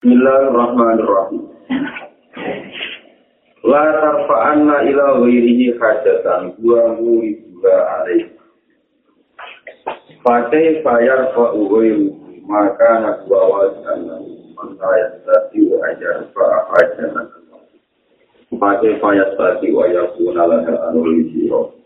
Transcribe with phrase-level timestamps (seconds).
[0.00, 1.44] Bismillahirrahmanirrahim.
[3.68, 8.32] La tarfa'anna ila ghairihi hajatan wa muriduha alaih.
[10.24, 12.16] Fatih fayar fa'uhim
[12.48, 14.24] maka nak bawa sana
[14.56, 17.26] mantayat tadi wa ajar fa'ahajatan.
[18.56, 21.76] Fatih fayat tadi wa yakuna laka anul siro.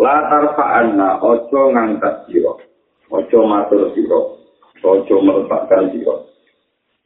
[0.00, 2.56] La tarfa'anna ojo ngangkat siro.
[3.12, 4.35] Ojo matur siro.
[4.84, 6.28] Ojo meletakkan siro.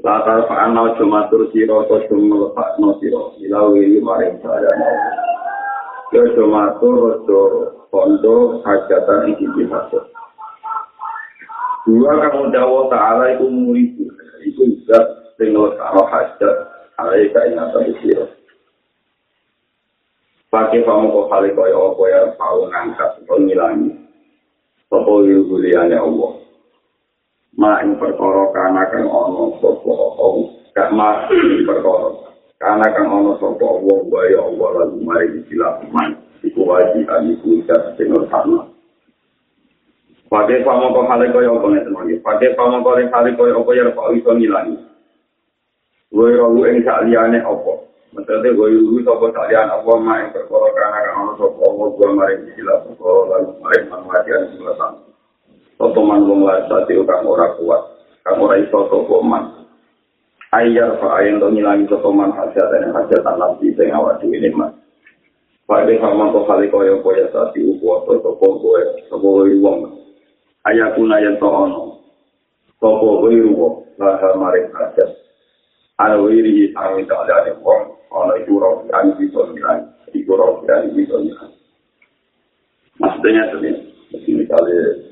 [0.01, 3.37] Latar fa'ana ojo matur siro, ojo melepakno siro.
[3.39, 4.97] Ilawi maring saya mau.
[6.11, 7.41] Ojo matur, ojo
[7.93, 10.11] kondo, hajatan iki bihaso.
[11.87, 14.07] Dua kamu dawa ta'ala itu muridu.
[14.41, 16.57] Itu zat sing lekano hajat.
[17.01, 18.27] Alai kainatan siro.
[20.51, 23.95] Pakai kamu kok kali kaya apa ya, kau ngangkat, kau ngilangi.
[24.91, 26.40] Sopo yuhuliane Allah.
[27.61, 30.33] Ma ing perkara kana kang ana sapa Allah
[30.73, 32.09] gak ma ing perkara
[32.57, 38.09] kana kang ana sapa Allah wae Allah lan mari dilakukan iku wajib iku sak sing
[38.17, 38.65] utama
[40.31, 42.23] Pake pamoko hale kaya apa ngeten mangke.
[42.23, 44.79] Pake pamoko ring hale kaya apa ya Pak iso ngilangi.
[46.15, 47.73] Woy rawu ing sak liyane apa.
[48.15, 51.87] Maksudnya gue yuru sapa sak liyane apa ma ing perkara kana kang ana sapa Allah
[51.99, 55.10] gue mari dilakukan lan mari manfaatkan selatan.
[55.81, 57.81] Sopo man wong lasati kang ora kuat,
[58.21, 59.65] kang ora iso sopo man.
[60.53, 64.37] Ayar fa ayen to ngilangi sopo man hajat dan hajat alam di sing awak dhewe
[64.45, 64.77] nikmat.
[65.65, 70.05] Pada sama kok kali koyo koyo sati upo atau sopo kowe sopo wong.
[70.69, 72.05] Ayakuna yen to ono.
[72.77, 75.17] Sopo kowe ruwo laha maring hajat.
[75.97, 79.89] Ana wiri ami ta ada wong ono itu roh kan bisa ngilangi.
[80.13, 81.57] Iku roh kan bisa ngilangi.
[83.01, 83.81] Maksudnya sebenarnya,
[84.29, 85.09] misalnya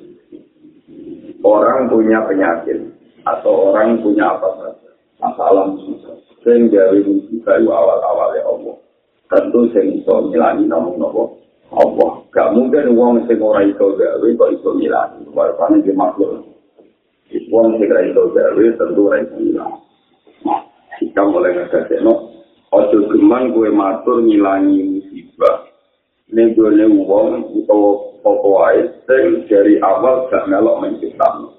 [1.44, 2.78] orang punya penyakit
[3.26, 4.90] atau orang punya apa saja.
[5.18, 6.14] Masalah susah
[6.46, 8.76] sehingga juga awal-awal ya Allah.
[9.28, 11.42] Tentu saya bisa ngilangi namun nopo
[11.74, 12.22] Allah.
[12.32, 16.46] Gak mungkin uang sing ora iso gawe kok iso ngilangi warpane di makhluk.
[17.50, 19.86] Uang sing ora iso gawe tentu ora iso ngilangi
[20.98, 22.02] kita mulai ngerti
[22.74, 25.70] ojo geman gue matur ngilangi musibah.
[26.28, 31.56] Gone wong utawa apa wae sing dari awal gak melok menciptakan.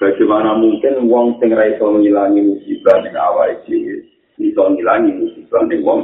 [0.00, 4.00] Bagaimana mungkin wong sing ra iso ngilangi musibah ning awake dhewe
[4.40, 6.00] iso ngilangi musibah ning wong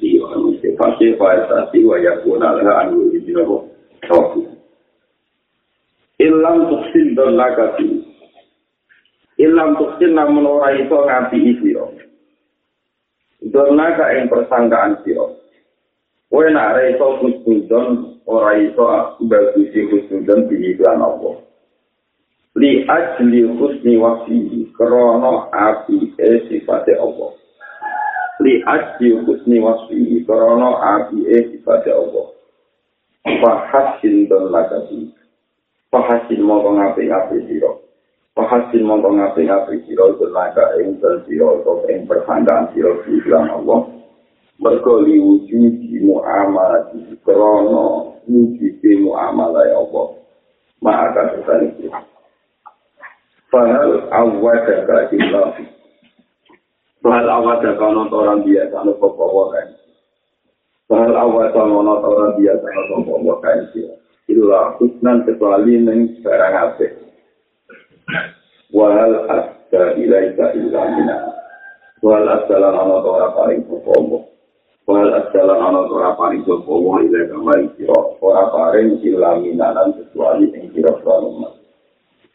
[0.00, 3.68] liya mesti pasti faisati wa yakuna laha anu dinobo
[4.08, 4.48] topi.
[6.22, 8.06] Ilam tuksin don lagati.
[9.38, 11.90] Ilam tuksin namun ora iso ngapi isi yo.
[13.50, 15.33] Don naga yang persangkaan siro.
[16.34, 18.82] Kowe nak ora iso kusnudon, ora iso
[19.30, 21.30] bagusi kusnudon di iklan apa.
[22.58, 27.38] Li ajli husni wasi krono api e sifate apa.
[28.42, 32.22] Li ajli husni wasi krono api e sifate apa.
[33.38, 35.14] Fahasin don lagati.
[35.94, 37.78] Fahasin mongko ngapi-ngapi siro.
[38.34, 43.93] Fahasin mongko ngapi-ngapi siro don laga ing siro atau ing persangkaan siro di iklan Allah.
[44.64, 50.24] Mergo liwujudi muamalah di krono wujudi muamalah ya Allah
[50.84, 51.88] maka setan itu.
[53.48, 55.56] Fahal awadaka ilah
[57.00, 59.68] Fahal awadaka nonton orang biasa Nopo bawa kan.
[60.84, 63.64] Fahal awadaka nonton orang biasa Nopo bawa kan.
[64.28, 66.86] Itulah khusnan kecuali Neng barang apa
[68.72, 71.22] Wahal asda ilaika ilah minah
[72.04, 74.33] Wahal asda nonton orang paling Nopo
[74.84, 77.96] Wal asalan ana ora paring sapa wa ila kamari sira.
[78.20, 81.24] Ora paring ilaminanan kecuali ing sira sira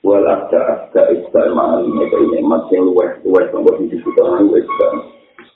[0.02, 4.96] Wal asda asda istimal mek ini masing luwes luwes sanggo siji kuwi wis kan.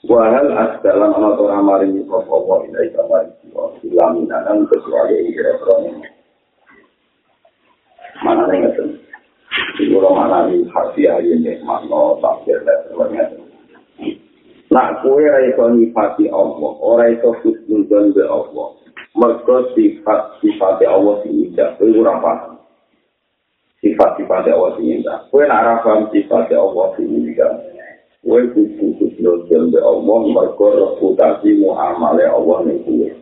[0.06, 3.64] Wal asalan ana ora maring sapa wa ila kamari sira.
[3.82, 5.74] Ilaminanan kecuali ing sira sira
[8.22, 9.02] Mana ngeten.
[9.82, 12.86] Iku ora mana ni hasiah yen makna tafsir dan
[14.74, 18.74] Nak kue ra iso nifati Allah, ora iso husnudon be Allah.
[19.14, 22.58] Mergo sifat sifat Allah sing indah, kue ora paham.
[23.78, 25.30] Sifat sifat Allah sing indah.
[25.30, 27.54] Kue nak ra paham sifat Allah sing indah.
[28.26, 33.14] Kue kudu husnudon be Allah, mergo reputasi muamalah Allah ning kue.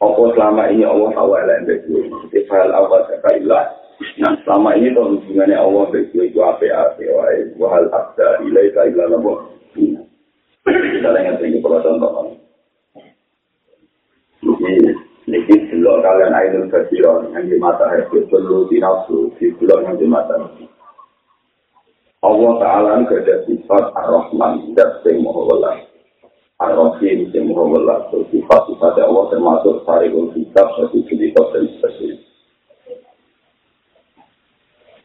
[0.00, 2.08] Apa selama ini Allah tahu elek be kue?
[2.32, 3.64] Sifat Allah sekailah.
[4.16, 7.52] Nah, selama ini tuh hubungannya Allah be kue itu apa-apa.
[7.60, 9.54] Wahal abda ilaika illa nabok.
[10.64, 12.12] Misalnya yang tinggi kalau contoh.
[14.44, 14.92] Ini,
[15.28, 20.08] ini belok kalian aidul kasiron yang di mata itu perlu dinafsu, di belok yang di
[20.08, 20.36] mata
[22.24, 25.76] Allah Ta'ala ini ada sifat Ar-Rahman dan sing Muhawalah
[26.56, 32.33] Ar-Rahim sing Muhawalah so, sifat-sifat Allah termasuk Sarikul Kitab cerita dan sebagainya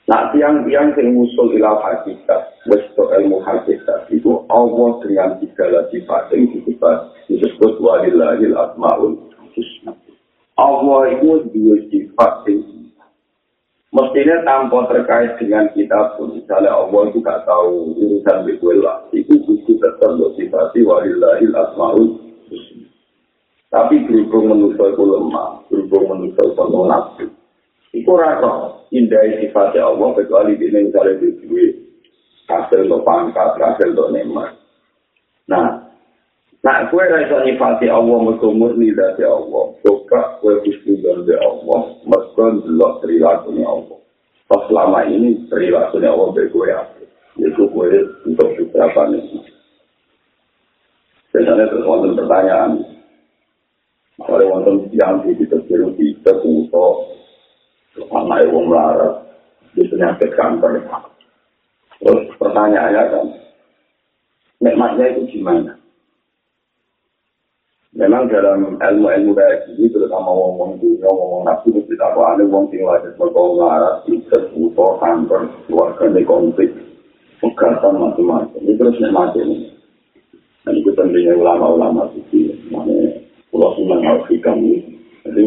[0.09, 6.49] Nah, tiang-tiang yang musul ilah hakikat, westo ilmu hakikat, itu Allah dengan segala sifat yang
[6.49, 6.97] disebut,
[7.29, 9.21] disebut walillahil asma'ul
[9.53, 9.93] husna.
[10.57, 12.65] Allah itu dua sifat yang
[13.89, 18.49] Mestinya tanpa terkait dengan kita pun, misalnya Allah itu gak tahu urusan
[18.81, 22.17] lah, itu buku tetap motivasi walillahil asma'ul
[23.69, 27.29] Tapi berhubung manusia itu lemah, berhubung manusia itu nafsu.
[27.89, 31.73] Itu rasa indah sifatnya Allah, kecuali ini misalnya di duit,
[32.45, 34.53] hasil untuk pangkat, hasil untuk nemat.
[35.49, 35.89] Nah,
[36.59, 39.79] Nah, kue rasa nyifati Allah mergo murni dari Allah.
[39.79, 43.99] Coba kue khusnudon dari Allah, mergo delok perilakunya Allah.
[44.43, 46.99] Pas selama ini perilakunya Allah dari kue apa?
[47.39, 47.87] Itu kue
[48.27, 49.39] untuk beberapa nih.
[51.31, 51.87] Biasanya terus
[52.19, 52.71] pertanyaan.
[54.19, 56.87] Kalau wonten yang di biru di kuto,
[58.07, 59.27] sama ibu melarat,
[59.75, 60.79] di penyakit kanker.
[61.99, 63.25] Terus pertanyaannya kan,
[64.63, 65.75] nikmatnya itu gimana?
[67.99, 72.71] Memang dalam ilmu-ilmu kayak gini, terutama wong-wong dunia, wong-wong nafsu, mesti tak apa ada wong
[72.71, 76.71] sing lagi mereka ngaras, ikut, buto, kanker, keluarga, di konflik,
[77.43, 78.61] pegatan, macam-macam.
[78.61, 79.61] Ini terus nih mati nih.
[80.63, 83.19] Dan itu pentingnya ulama-ulama suci, namanya
[83.49, 84.95] Pulau Sunan Al-Fikam ini.
[85.25, 85.41] Jadi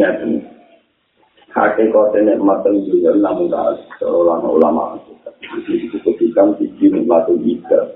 [1.53, 1.59] nih.
[1.61, 4.97] Hakikatnya nikmatan dunia, namun tak ulama-ulama.
[5.43, 7.93] Jadi itu ketikam, sisi nikmatan juga.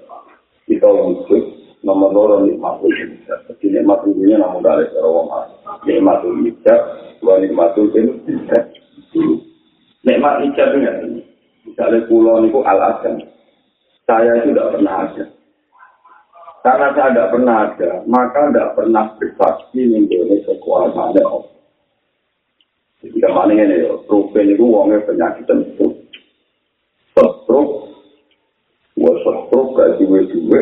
[0.66, 1.40] Kita untuk
[1.86, 3.46] nomor loro nikmatul hijab.
[3.48, 5.50] Jadi nikmatul dunia namun dari seorang orang.
[5.86, 6.80] Nikmatul hijab,
[7.22, 8.64] dua nikmatul hijab.
[10.04, 11.22] Nikmat hijab itu ini.
[11.66, 13.22] Misalnya pulau niku al -Asam.
[14.06, 15.24] Saya itu tidak pernah ada.
[16.62, 21.55] Karena saya tidak pernah ada, maka tidak pernah bersaksi mengenai kekuasaan Allah.
[23.04, 25.92] Jadi kemana ini, Rupen itu uangnya penyakit tentu.
[27.16, 27.96] Stroke,
[28.96, 30.60] gua stroke gak duwe-duwe,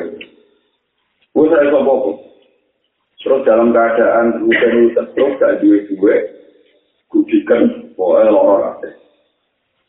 [1.34, 1.94] Gue saya apa
[3.24, 6.16] Terus dalam keadaan hujan terus gak duwe duwe,
[7.08, 8.84] kudikan pokoknya lorong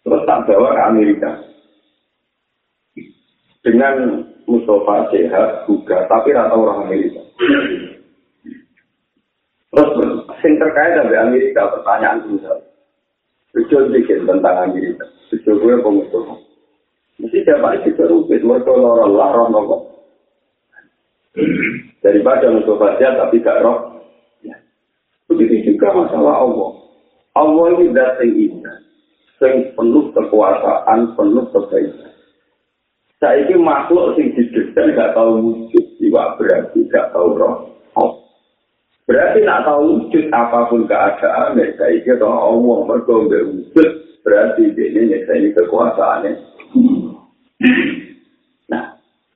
[0.07, 1.31] Terus tak bawa ke Amerika.
[3.59, 7.21] Dengan Mustafa sehat juga, tapi rata orang Amerika.
[9.73, 9.89] Terus
[10.45, 12.61] sing terkait dengan Amerika pertanyaan misal.
[13.57, 15.09] Tujuh bikin tentang Amerika.
[15.33, 16.37] Tujuh gue pengusaha.
[17.17, 19.83] Mesti siapa itu rumit, mereka lorong lorong lorong.
[22.05, 23.97] daripada untuk baca tapi gak roh.
[24.45, 24.55] Ya.
[25.25, 26.71] Begitu juga masalah Allah.
[27.35, 28.77] Allah ini zat yang indah,
[29.43, 32.13] yang penuh kekuasaan, penuh kebaikan.
[33.19, 37.74] Saya ini makhluk yang dideskan gak tahu wujud, juga berarti gak tahu roh.
[39.05, 39.13] Oh.
[39.13, 43.89] Berarti nak tahu wujud apapun keadaan, saya ini kalau Allah bergombe wujud,
[44.25, 46.31] berarti ini saya ini kekuasaannya.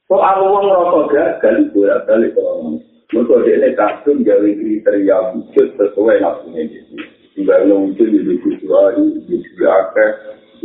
[0.09, 2.81] Soal uang rokok gagal, bolak balik orang.
[3.13, 6.97] Mereka dia kasih gawe kriteria wujud sesuai nafsunya gitu.
[7.37, 9.69] Tinggal wujud di buku suari, di buku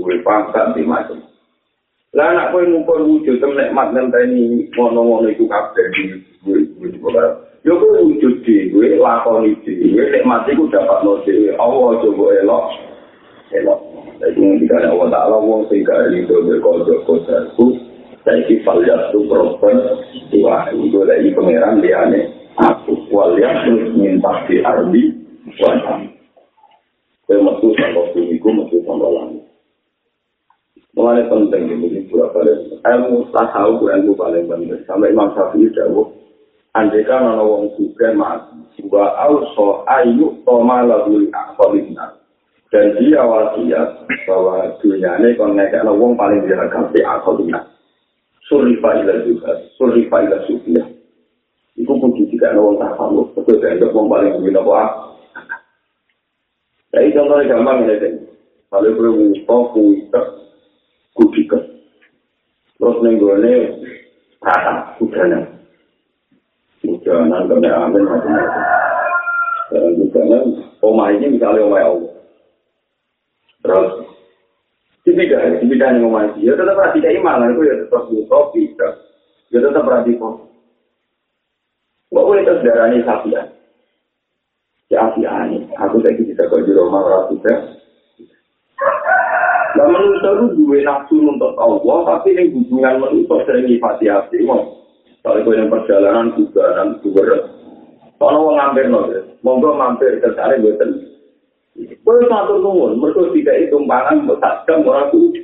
[0.00, 1.20] gue pangkat, di macam.
[2.16, 7.43] Lah anak kue ngumpul wujud, temen mat nanti ini ngono-ngono itu kabeh di coba.
[7.64, 12.66] Yo gue wujud gue, lakoni di gue, nikmat itu dapat no di Allah coba elok,
[13.56, 13.80] elok.
[14.20, 17.84] Jadi ngendikane Allah Ta'ala, wong sing gak itu berkodok-kodok
[18.24, 19.76] saiki falya tu propen
[20.32, 22.00] dua itu lagi pangeran dia
[22.56, 25.12] aku walya minta di ardi
[25.60, 26.00] wajah
[27.24, 29.44] saya masuk sama sumiku masuk sama langit.
[30.92, 32.52] Mulai penting ini pura kali
[32.84, 34.76] ilmu tasawuf ilmu paling penting.
[34.84, 36.12] Sampai Imam Syafi'i jauh
[36.74, 42.18] andai kan orang wong suka mati wa auso ayu toma lagu akhirina
[42.70, 47.74] dan dia wasiat bahwa dunia kalau ngekek wong paling diragam di akhirina
[48.48, 50.84] surifa ila juga, surifa ila sufia.
[51.74, 53.58] Iku pun juga ada orang tak tahu, betul?
[53.58, 54.80] Ada orang paling gila apa?
[56.94, 58.14] Jadi contohnya gampang ini kan.
[58.70, 60.22] Kalau perlu ngumpul, kuita,
[61.18, 61.62] kudikan.
[62.78, 63.54] Terus nenggolnya
[64.38, 65.53] rata, hujanan.
[66.84, 68.64] Hujanan, kena amin, macam-macam.
[69.72, 70.44] Dan hujanan,
[70.84, 72.12] omah ini misalnya omah Allah.
[73.64, 74.04] Terus
[75.04, 78.08] Dipindah, dipindah yang ngomong Ya tetap berarti kayak iman, itu ya tetap
[78.56, 78.88] bisa.
[79.52, 80.48] Ya tetap berarti kok.
[82.08, 83.44] Kok boleh terus darah ini sapi ya?
[84.88, 87.56] Ya api ani, aku lagi bisa kau di rumah rapi ya.
[89.74, 94.38] Nah, manusia itu dua nafsu untuk Allah, tapi yang hubungan manusia sering nyifati hati.
[95.24, 97.48] Kalau gue yang perjalanan juga, dan juga.
[98.20, 98.92] Kalau mau ngambil,
[99.40, 101.14] monggo mampir ke sana, gue tenang.
[101.74, 105.40] Gue satu nuwun, mereka tidak itu pangan, bertakam, orang kudu.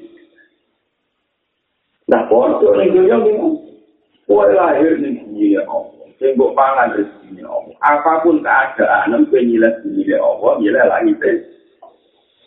[2.06, 3.58] Nah, bodoh nih gue yang bingung.
[4.28, 6.06] Gue lahir di sini ya Allah.
[6.22, 7.74] Yang gue pangan di sini Allah.
[7.82, 11.36] Apapun keadaan, gue nyilas di Allah, nyilas lagi deh.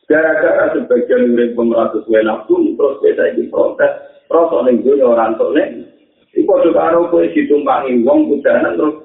[0.08, 3.94] Gara-gara sebagian murid pemeratus gue nafsu, terus beda di protes.
[4.32, 5.83] Orang gue orang tuh nih.
[6.44, 9.00] Iku ada karo gue ditumpangi wong kudanan terus.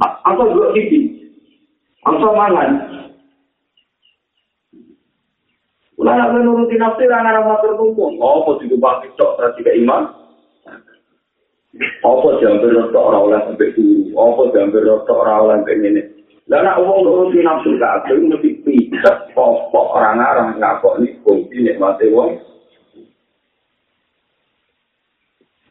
[0.00, 1.00] Apa gue ini?
[2.08, 2.70] Apa mangan?
[6.00, 8.16] Ulah nak nuruti nafsu ra ngara matur nuwun.
[8.16, 10.08] Apa ditumpang tok ra tiga iman?
[12.00, 14.16] Apa jambe tok ora oleh sampe turu?
[14.16, 16.02] Apa jambe tok ora oleh sampe ngene?
[16.48, 21.68] Lah nak wong nuruti nafsu gak ada mesti pitet pokok ora ngara ngapok ni fungsi
[21.68, 22.47] nikmate wong.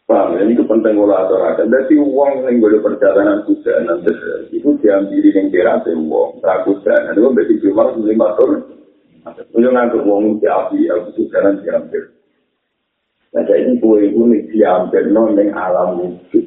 [0.08, 1.68] Paham, ini itu penting olah aturakan.
[1.68, 4.16] Jadi uang yang boleh perjalanan kuda nanti
[4.56, 6.40] itu diambil yang kira uang.
[6.40, 8.78] Rakuda, itu berarti cuma lima tahun.
[9.52, 12.08] Punya ngantuk wong di api, aku tuh jalan diambil.
[13.36, 14.24] Nah, jadi kue itu
[14.56, 16.46] diambil non alam wujud.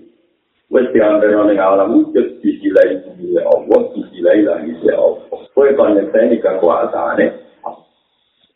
[0.72, 5.20] Wes diambil non alam wujud, disilai bumi Allah, disilai lagi si Allah.
[5.52, 7.20] Kue koneksi kekuasaan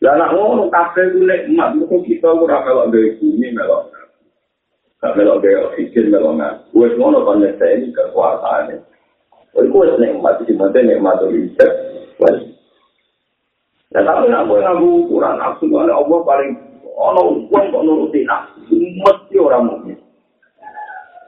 [0.03, 3.94] Lah anak ngono kafe itu nikmat, kita kurang melok dari bumi melok.
[5.05, 6.53] Gak melok dari oksigen melok nggak.
[6.73, 8.73] Wes ngono koneksi kekuasaan
[9.53, 11.67] Kue kue nikmat, di mana nikmat itu bisa.
[13.93, 16.51] Ya tapi nak boleh ngaku ukuran nafsu mana Allah paling
[16.97, 19.95] ono uang kok nuruti nafsu mesti orang mungkin.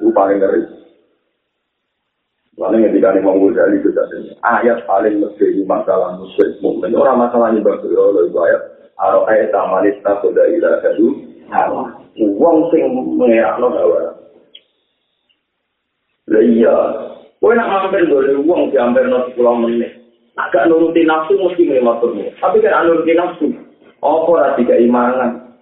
[0.02, 0.62] Itu paling ngeri.
[2.58, 3.94] Lalu ketika ini mau dari itu
[4.42, 8.62] ayat paling mesti masalah musyrik mukmin orang masalahnya Allah itu ayat
[8.98, 11.22] Aro ayat amanis tak sudah ilah kadu.
[12.18, 14.00] Uang sing mengerakno gawe.
[16.28, 16.76] Lah iya,
[17.40, 20.08] kowe nak mampir golek uang diambil nasi pulau menit.
[20.38, 22.38] agak nuruti nafsu mesti ngematurmu.
[22.38, 23.48] Tapi kan nuruti nafsu.
[23.98, 25.58] Apa rati keimanan?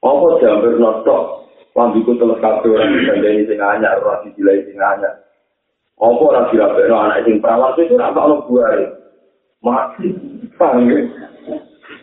[0.00, 1.44] Apa jamber notok?
[1.72, 5.24] Lambiku telah kabeh orang disandani sing anyar, rati dilai sing anyar.
[6.00, 8.86] Apa rati rabekno anak sing perawan itu ora ono buare.
[9.62, 10.08] Mati.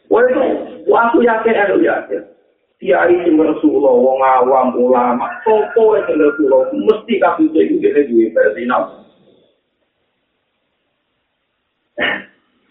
[0.10, 0.42] Wah itu,
[0.90, 2.22] aku yakin, aku yakin.
[2.80, 9.04] Kiai sing Rasulullah, wong awam, ulama, sopo yang Rasulullah, mesti kabeh dia duwe versi nafsu.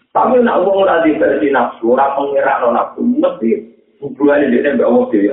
[0.09, 3.49] Tapi nak wong ora di versi nafsu, ora pengira no nafsu, mesti
[4.01, 5.29] hubungannya dia mbak Allah diri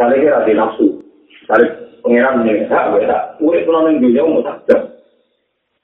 [0.00, 0.86] Kali kira di nafsu,
[1.44, 1.64] kali
[2.00, 3.36] pengiran nih, tak beda.
[3.44, 4.96] Urip pulau ning dunia mau sajam.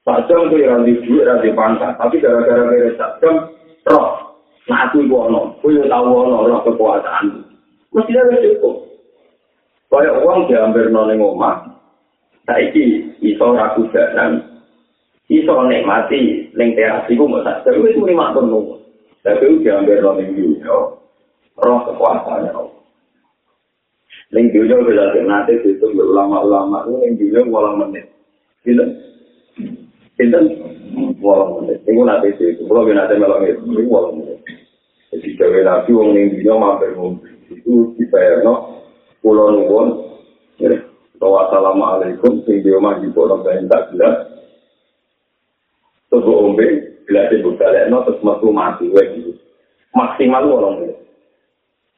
[0.08, 2.00] Sajam tuh yang di duit, di pangkat.
[2.00, 3.52] Tapi gara-gara kira sajam,
[3.84, 4.31] roh.
[4.70, 7.42] Aku ibu ono, aku yang tahu ono, roh kekuasaan.
[7.90, 8.86] Mesti ada cukup.
[9.90, 11.66] Kayak uang diambil noning omah,
[12.46, 14.40] saiki iso ragu jalan,
[15.26, 18.80] iso nikmati ning teras iku mok sak wis muni matur nuwun.
[19.26, 20.96] Tapi ambil roh ning dunia,
[21.58, 22.78] roh kekuasaan Allah.
[24.32, 28.08] Ning dunia bisa nanti itu ulama-ulama itu ning dunia walang menit.
[28.64, 28.80] Gitu.
[30.20, 30.38] Gitu.
[31.22, 31.80] Walang menit.
[31.88, 32.68] Ini nanti itu.
[32.68, 34.38] Kalau kita nanti melok itu, ini walang menit.
[35.12, 36.90] Jadi jawa nabi wong ning dunia mampir
[37.52, 38.84] itu dibayar no.
[39.20, 39.88] Pulau nuwun.
[41.22, 42.42] Wassalamualaikum.
[42.44, 44.26] Sing dia mah di pulau tak jelas.
[46.10, 46.66] Tunggu ombe,
[47.08, 48.84] bila dia buka lekno, terus metu mati.
[49.96, 50.96] Maksimal orang ini.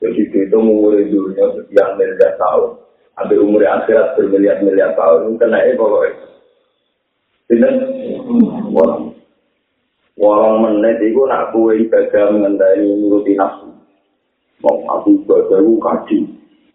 [0.02, 2.78] Jadi itu umur dunia sekian miliar tahun.
[3.25, 5.38] Ambil umur akhirat bermiliar-miliar tahun.
[5.38, 6.33] Kena eh pokoknya.
[7.52, 9.12] Orang.
[10.14, 13.68] Orang menit itu nak kue ibadah mengendai nuruti nafsu.
[14.62, 16.18] Mau aku ibadah itu kaji.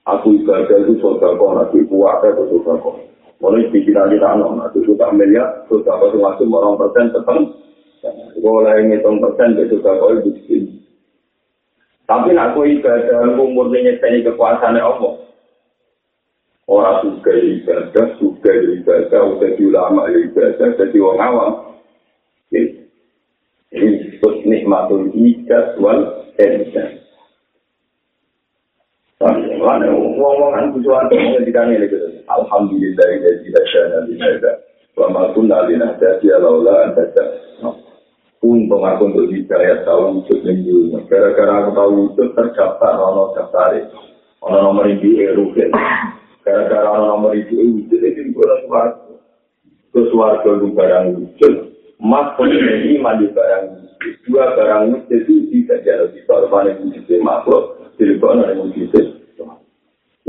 [0.05, 3.01] Aku ibadah itu sodako, aku kuat itu sodako.
[3.39, 7.39] Mulai pikiran kita nah itu sudah miliar, sudah kau masuk orang persen tetap.
[8.43, 10.83] Boleh ngitung persen, itu sudah kau bikin.
[12.03, 15.08] Tapi nak kau ibadah umur ini nyetani kekuasaan Allah.
[16.69, 21.51] Orang suka ibadah, suka ibadah, udah di ulama ibadah, jadi orang awam.
[22.53, 26.29] Ini disebut nikmatul ijaz wal
[31.89, 32.07] gitu.
[32.29, 34.51] Alhamdulillah ya tidak syana binada.
[34.93, 37.25] Wa ma kunna linahtadi laula an tadda.
[38.39, 41.03] Untung aku untuk hidayah tahu yang dunia.
[41.11, 43.75] Gara-gara aku tahu wujud terdaftar ono daftar
[44.39, 45.75] ono nomor ini erugen.
[46.43, 49.13] Gara-gara nomor ini wujud itu gue suarga.
[49.89, 51.53] Ke suarga itu barang wujud.
[51.99, 54.13] Mas pun ini iman di barang wujud.
[54.27, 57.77] Dua barang mujizat itu tidak jadi bisa paling mujizat makhluk.
[57.99, 59.19] Jadi kok ada mujizat.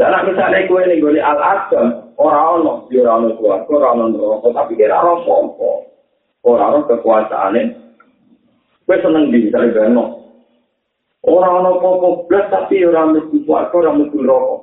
[0.00, 4.16] Dan misalnya kue ini gue al adam orang ono di orang ono keluarga orang ono
[4.16, 5.72] rokok tapi kira orang pompo
[6.40, 7.62] orang ono kekuasaannya
[8.88, 10.04] kue seneng di misalnya beno
[11.20, 14.60] orang ono pompo belas tapi orang ono keluarga orang ono rokok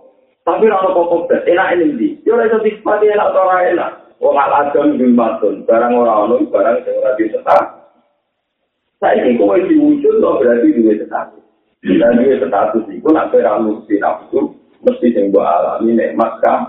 [0.47, 4.33] tapi orang ono pompo belas enak ini di yo lagi sifat enak orang enak Wong
[4.33, 7.63] al adam bin matun, barang ora ono barang sing ora disetak.
[8.97, 11.45] Saiki kowe diwujud lo berarti duwe status.
[11.85, 16.65] Dan duwe status iku nak ora mesti nafsu, mesti sing mbok alami nikmat kan.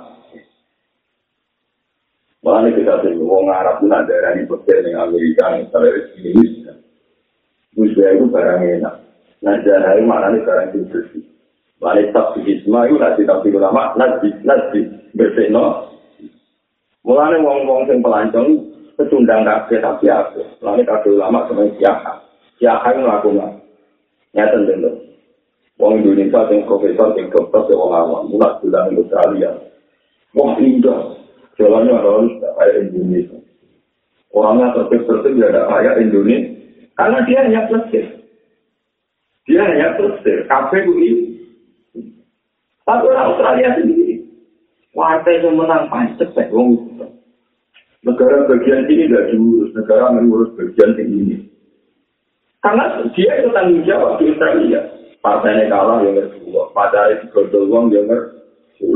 [2.45, 6.69] Mulane kita sing wong Arab pun ada dipakai dengan Amerika, misalnya ini.
[7.81, 8.95] Musbah itu barang enak.
[9.39, 11.28] Nah, jahai maknanya barang yang bersih.
[11.79, 14.83] Mulane tak bisma itu nanti tak ulama, nanti, nanti
[15.15, 15.95] bersih, no?
[17.07, 18.67] Mulane wong-wong sing pelancong
[18.99, 20.43] pecundang kabeh tapi aku.
[20.59, 22.19] Mulane kabeh ulama seneng siapa?
[22.59, 23.63] Siapa yang melakukan?
[24.35, 24.91] Nyata tentu.
[25.79, 29.51] Wong Indonesia sing profesor sing dokter sing wong awam, mulai bulan Australia.
[30.35, 31.15] Wong indah.
[31.55, 33.39] Jalannya harus kayak Indonesia.
[34.35, 36.59] Orangnya tertib-tertib ya ada kayak Indonesia.
[36.99, 38.07] Karena dia hanya plesir.
[39.47, 40.43] Dia hanya plesir.
[40.51, 41.38] Kabeh ini.
[42.89, 44.25] Tapi orang Australia sendiri.
[44.97, 46.97] Partai yang menang pancet, wong
[47.99, 51.45] Negara bagian ini tidak diurus, negara mengurus bagian ini.
[52.65, 54.81] Karena dia itu tanggung jawab di Australia.
[55.19, 58.87] Partainya kalah yang ngerti partai digodol uang yang ngerti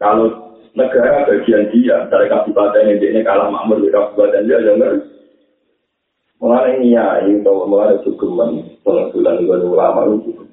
[0.00, 5.08] Kalau negara bagian dia, dari kabupaten ini kalah makmur di kabupaten dia yang ngerti.
[6.40, 10.49] Mulai ini ya, ini tahu mulai cukuman pengasulan ulama itu.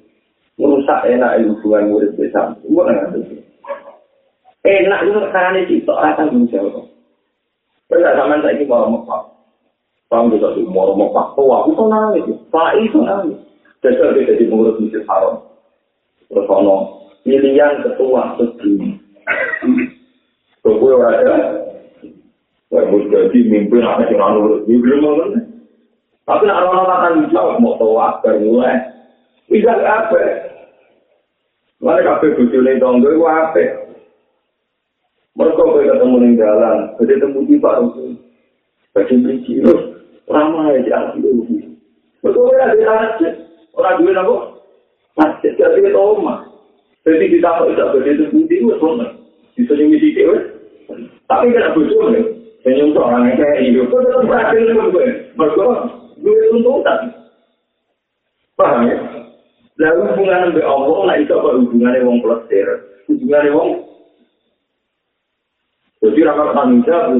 [0.58, 2.50] Merusak enak hubungan murid desa.
[2.66, 3.46] Semua nggak
[4.68, 6.84] enak itu caranya itu orang tanggung jawab.
[7.88, 9.22] Tidak sama saya ini mau mepak.
[10.12, 11.32] Kamu bisa sih mau mepak.
[11.40, 12.28] Oh aku tuh nangis.
[12.52, 13.38] Pak itu nangis.
[13.80, 15.40] Dasar dia jadi pengurus masjid haram.
[16.28, 19.00] Terus ono pilihan ketua segini.
[20.60, 21.36] Gue orang ya.
[22.68, 24.68] Gue mau jadi mimpin apa sih orang.
[24.68, 25.24] Gue belum mau
[26.28, 28.76] Tapi nak orang-orang tanggung jawab mau tahu baru mulai.
[29.48, 30.37] Bisa apa?
[31.78, 33.88] Mana kafe bujuk nih dong gue apa?
[35.38, 38.18] Mereka kau ketemu di jalan, jadi temu di Pak Rusi.
[38.90, 39.62] Bagi biji,
[40.26, 41.62] ramah aja di Rusi.
[42.26, 43.34] Mereka kau ada di masjid,
[43.78, 44.36] orang duit apa?
[45.14, 46.42] Masjid, jadi kita rumah.
[47.06, 48.56] Jadi kita tahu tidak berdiri temu di.
[49.54, 50.38] Bisa jadi di Dewa.
[51.30, 52.24] Tapi kan aku cuma nih,
[52.66, 55.06] senyum seorang yang kayak hidup, kau tetap berhasil dengan gue.
[55.38, 55.66] Mereka
[56.18, 56.98] gue tuntutan.
[58.58, 59.17] Paham ya?
[59.78, 62.66] Lalu hubungan dengan Allah, nah itu apa hubungannya wong plesir?
[63.06, 63.70] Hubungannya wong
[65.98, 67.14] Jadi rakyat tanggung jawab.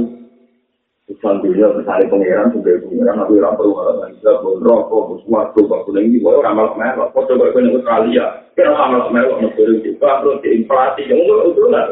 [1.09, 4.59] Islam dunia misalnya pengeran sebagai pengeran, tapi orang perlu malah tanggung jawab.
[4.59, 7.07] Rokok, sesuatu, bakul ini, boleh orang malah merah.
[7.14, 8.27] Kau coba ke Australia,
[8.59, 11.87] kira orang malah merah, negara juga, terus di inflasi, yang enggak itu lah.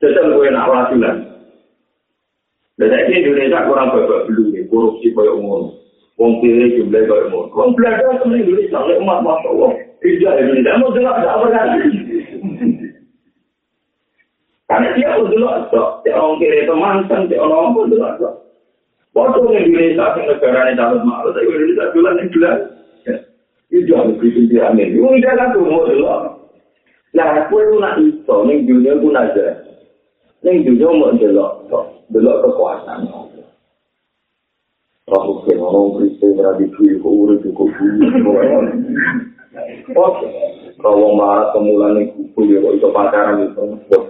[0.00, 1.16] Jadi gue nak latihan.
[2.74, 5.83] Dan saya Indonesia kurang babak nih, korupsi kayak umum.
[6.14, 7.50] Wong kiri jumlah kayak umum.
[7.50, 9.70] Wong belajar sama Indonesia, oleh umat masya Allah.
[9.98, 11.64] Tidak, Indonesia mau jelas, tidak pernah.
[14.64, 18.30] Karena dia dulu ada, dia orang kiri itu mantan, dia orang apa dulu ada.
[19.14, 22.56] Waktu yang Indonesia, yang negara ini dapat malu, tapi Indonesia bulan yang bulan.
[23.74, 24.94] Itu jangan bikin dia amin.
[24.94, 26.06] Itu tidak kan mau dulu.
[27.14, 29.46] Nah, aku itu nak itu, ini dunia pun aja.
[30.46, 31.46] Ini dunia mau dulu,
[32.10, 33.23] dulu kekuasaan.
[35.04, 37.76] Aku kira orang Kristen berada di kok urut kuih.
[39.92, 40.28] Oke,
[40.80, 44.04] kalau marah kemulan yang kuih, kok itu pacaran itu, buat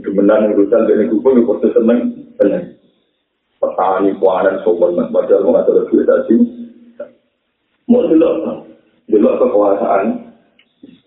[0.00, 2.00] Kemenang urusan dari kumpul itu pasti seneng,
[2.40, 2.72] seneng.
[3.60, 6.34] Petani, kuaran, sopan, mas, padahal mengatur duit tadi.
[7.84, 8.64] Mau dulu,
[9.12, 10.32] dulu kekuasaan.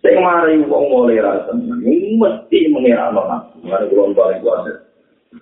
[0.03, 3.55] Saya mari uang mulai rasa, mesti mengira anak.
[3.63, 4.85] Mana belum paling kuasa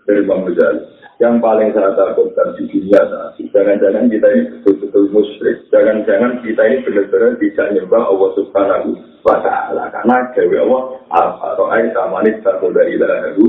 [0.07, 1.00] dari Bang Mujahid.
[1.21, 5.61] Yang paling saya takutkan di dunia saat jangan-jangan kita ini betul-betul musyrik.
[5.69, 8.89] Jangan-jangan kita ini benar-benar bisa nyembah Allah Subhanahu
[9.21, 9.83] wa Ta'ala.
[9.93, 10.81] Karena Dewi Allah,
[11.13, 13.45] Ar-Ra'ai Samanis Takut dari Ilahu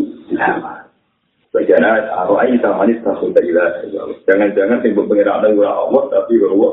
[1.52, 6.72] Bagian ayat Ar-Ra'ai Samanis Takut dari Ilahu Jangan-jangan timbul pengiraan Allah, tapi Allah.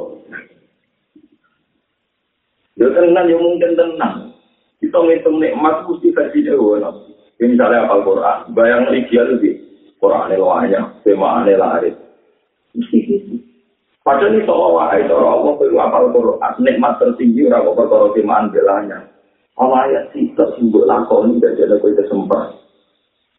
[2.76, 4.16] Ya tenang, ya mungkin tenang.
[4.84, 6.80] Kita ngitung nikmat, mesti versi Dewa.
[7.40, 9.49] Ini misalnya apal Quran, bayang ideal itu
[10.00, 11.96] Quran ini wanya, tema ini laris.
[14.00, 18.50] Padahal ini soal wahai, soal Allah, itu apal Quran, nikmat tertinggi, orang kok perkara temaan
[18.50, 19.00] belanya.
[19.60, 22.58] Allah ayat kita simbol lakon, dan jadi kau itu sempur.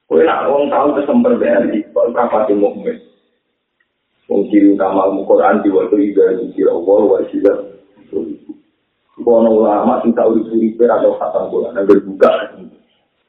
[0.04, 2.96] Kau nak tahu itu sempur BRI, kau berapa di mukmin.
[4.30, 7.54] Wong ciri utama Al-Quran diwajah juga di Allah wa sila.
[9.20, 12.30] Kono ulama sing tau urip atau khatam Quran yang berbuka.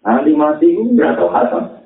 [0.05, 1.80] Nanti mati itu nggak tahu khatam.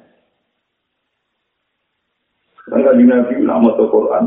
[2.93, 4.23] Di Nabi ulama tuh Quran.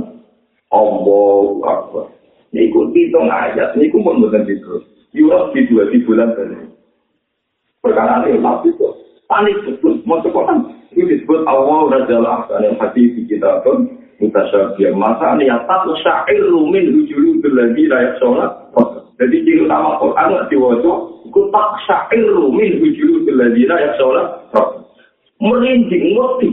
[0.75, 2.11] Allahu Akbar.
[2.51, 3.79] Ini ikut hitung ayat.
[3.79, 4.83] Ini ikut pun bukan itu.
[5.15, 6.59] Yurab di dua di bulan tadi.
[7.79, 8.89] Perkara ini tapi itu
[9.31, 10.03] panik betul.
[10.03, 10.75] Mau Quran.
[10.91, 12.39] Itu disebut Allah Rajalah.
[12.51, 13.87] Dan yang hati di kita pun.
[14.19, 14.99] Mutasyabiyah.
[14.99, 18.51] Masa niatat syair rumin hujulu berlagi rakyat sholat.
[19.19, 24.27] Jadi ciri utama Quran nggak diwajah, itu tak syair min hujulu beladina yang sholat.
[25.43, 26.49] Merinding, ngerti.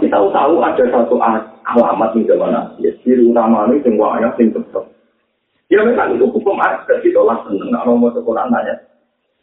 [0.00, 2.88] Tapi tahu-tahu ada satu alamat di zaman Nabi.
[3.04, 4.88] Ciri utama ini semuanya sing tetap.
[5.68, 8.80] Ya memang itu hukum ada, kita lah seneng nggak mau masuk Quran nanya.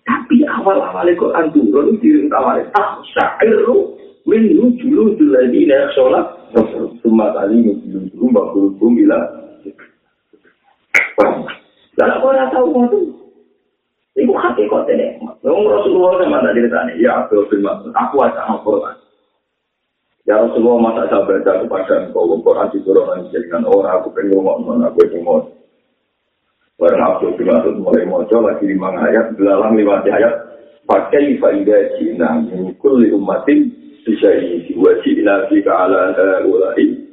[0.01, 3.69] Tapi awal-awal Quran turun, ciri utama ini tak syair
[4.25, 6.25] min hujulu beladina yang sholat.
[7.05, 9.29] Semua kali hujulu, bakul bila
[12.01, 13.13] Dan aku ora tau ngono.
[14.17, 15.21] Iku hati kok tene.
[15.21, 19.05] Wong Rasulullah sama tak ceritane, ya Abdul bin Mas'ud, aku aja Al-Qur'an.
[20.27, 24.99] Ya Rasulullah masa saya baca kepada engkau, Al-Quran diturunkan dengan orang, aku pengen ngomong, aku
[25.07, 25.47] pengen ngomong.
[26.75, 30.35] Barang bin Mas'ud mulai mojo, lagi lima ayat, belalang lima ayat,
[30.83, 33.71] pakai faidah Cina, mengikul li umatin,
[34.03, 36.11] bisa isi, wajib nabi ke ala
[36.43, 37.07] ulai,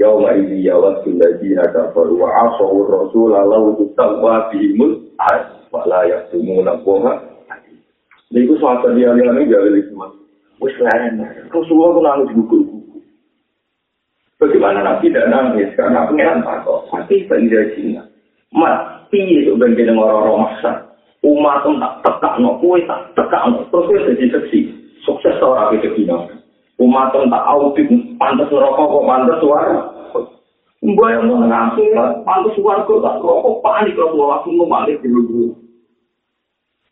[0.00, 6.80] yauma idzi yawaddu alladziina kafaru wa 'asaw ar-rasula law tutawwa bihimul ard wa la yahtumuna
[6.80, 7.20] qoha
[8.32, 9.84] niku suatu dia yang ini jadi
[10.62, 11.20] wis lain
[11.50, 12.58] Rasulullah itu nangis buku
[14.42, 15.70] bagaimana Nabi tidak nangis?
[15.78, 16.90] Karena pengiran takut.
[16.90, 18.02] Tapi tidak Cina
[18.52, 20.72] mati itu bagian orang-orang maksa?
[21.22, 24.60] Umat itu tak tekak no kue tak tekak no terus kue jadi seksi.
[25.06, 26.26] Sukses orang itu Cina
[26.82, 29.78] umat itu tak audit pantas rokok kok pantas suara
[30.82, 31.94] Mbak yang mau ngasih
[32.26, 35.54] pantas warga tak rokok panik lah tua waktu ngebalik dulu.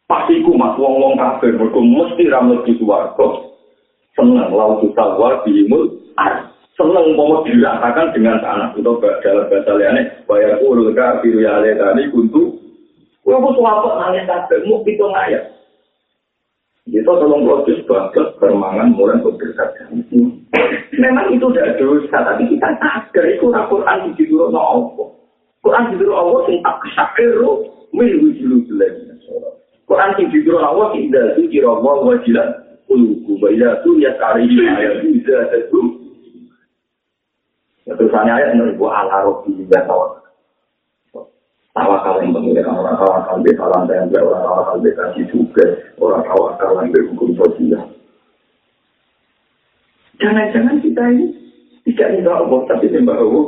[0.07, 3.50] Pasti ku mas wong wong kafe, mereka mesti ramet di warga.
[4.21, 5.97] Senang laut kita war di imul,
[6.77, 8.77] senang mau dirasakan dengan tanah.
[8.77, 10.93] Itu dalam bahasa lainnya, bayar urut
[11.25, 12.61] biru ya ale tadi kuntu.
[13.25, 15.57] Kue aku suapot nangis kafe, mau pitung ayat.
[16.85, 19.89] Kita tolong proses bagus permangan mulai bekerja.
[21.01, 25.09] Memang itu tidak dosa, tapi kita sadar itu Al-Quran di dulu Allah.
[25.65, 27.65] Quran di dulu Allah sing tak kesakiru
[27.97, 29.17] milu jilu lagi.
[29.89, 33.39] Quran di dulu Allah tidak itu kira Allah wajilah uluku.
[33.39, 35.81] Baila tu ya kari ayat bisa itu.
[37.87, 40.23] Terusannya ayat menurut ala robi juga tawakal.
[41.71, 45.67] Tawakal yang penting orang tawakal di alam dan orang tawakal di kasih juga
[46.03, 47.87] orang tawakal yang berhukum sosial.
[50.21, 51.27] Jangan-jangan kita ini
[51.89, 53.47] tidak nyembah Allah, tapi nyembah Allah.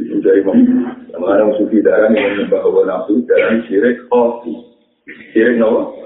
[0.00, 0.40] Itu dari
[1.20, 4.56] Mengarang sufi darah yang nyembah Allah nafsu, darah syirik kopi.
[5.36, 5.99] Syirik apa?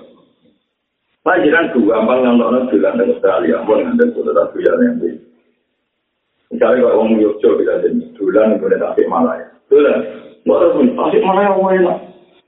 [1.24, 5.16] Pelajaran tuh, gampang nonton bilang dengan Australia, ampun ngantar sudah tak biar yang ini.
[6.52, 9.46] Misalnya kalau orang Yogyo kita jadi bulan kemudian tasik malaya.
[9.72, 9.98] Bulan,
[10.44, 11.94] nggak pun tasik malaya awalnya.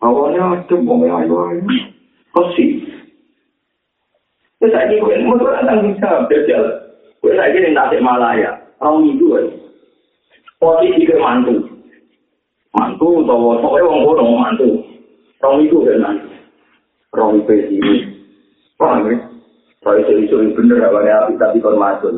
[0.05, 1.65] Awalnya ada mau ayo ayo.
[2.37, 2.71] Kasih.
[4.61, 6.61] Terus ini gue mau tanggung jawab, dia
[7.21, 9.47] Gue lagi nih nasib Malaya, tahun itu kan.
[10.57, 11.69] Posisi ke mantu,
[12.73, 14.69] mantu atau pokoknya wong kono mantu.
[15.37, 16.33] Tahun itu kan nanti,
[17.13, 17.95] tahun itu ini,
[18.77, 19.17] paham ya?
[19.85, 22.13] Kalau itu itu bener awalnya tapi kon masuk.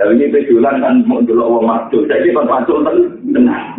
[0.00, 2.96] Tapi ini pejulan kan mau dulu wong masuk, jadi kon masuk kan
[3.30, 3.76] benar.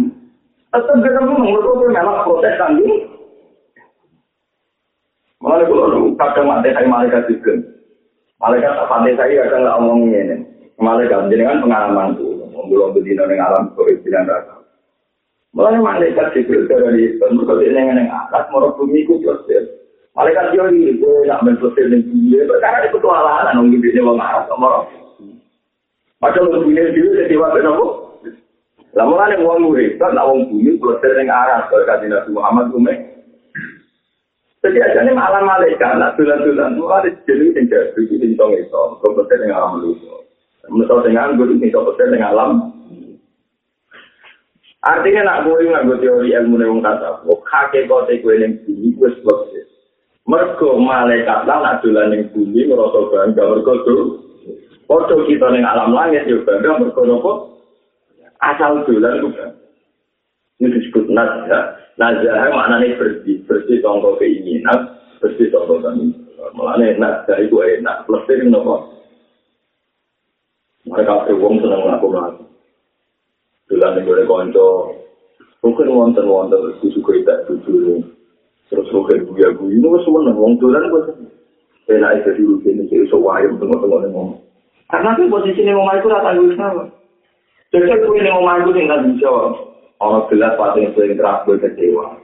[0.72, 2.74] Tetap kita ngomong, mereka pun memang proses kan.
[5.42, 7.54] Malah kalau kadang mati saya malaikat juga.
[8.38, 10.36] Malaikat tak pandai saya kadang nggak ngomongin ini.
[10.78, 14.46] Malaikat jadi kan pengalaman tuh, belum berdina dengan alam covid sembilan belas.
[15.52, 19.81] Mulai malaikat Jibril dari mereka ini yang atas mau bumi ku proses.
[20.12, 24.44] Malaikat dia ini gue nak berproses dengan bumi, karena itu petualangan nunggu dia mau ngarap
[24.52, 24.84] sama
[26.20, 27.86] Macam untuk bumi itu jadi waktu apa?
[28.92, 32.30] Lah mulai yang uang murid kan nak uang bumi proses dengan arah kalau kaji Nabi
[32.36, 32.94] Muhammad Ume.
[34.62, 39.26] Jadi aja nih malam malaikat, nak tulan-tulan, mulai jadi yang jadi itu yang itu, proses
[39.32, 40.14] dengan alam manusia.
[40.70, 42.52] Misal dengan guru ini sobat dengan alam.
[44.86, 49.38] Artinya nak gue nggak teori ilmu nih kata, oh kakek teh gue yang gue sebab
[50.32, 54.04] Mergo malaikat lah nak dolan yang bumi merasa bangga mergo tuh.
[54.88, 57.32] Foto kita ning alam langit juga bangga mergo nopo.
[58.40, 59.52] Asal dolan bukan.
[60.64, 61.84] Ini disebut nazar.
[62.00, 66.24] Nazar maknanya bersih, bersih tongkol keinginan, bersih tongkol keinginan.
[66.56, 68.88] Mulanya nazar itu enak, plus ini nopo.
[70.88, 72.48] Mereka wong seneng mlaku-mlaku.
[73.68, 74.68] Dolan ning gone kanca.
[75.60, 78.21] Mungkin wonten wonten wis suka tak tujuh
[78.72, 81.12] Terus mungkin buya buya ini wis seneng wong dolan kok.
[81.92, 84.40] Enak itu di rutin ini iso wae tengok-tengok ning ngomong.
[84.88, 86.88] Karena kan posisi omah iku ora tanggung jawab.
[87.76, 89.32] Jadi aku ini ngomong aku tinggal bisa.
[90.02, 92.16] Orang gelas paling sering terakhir kecewa.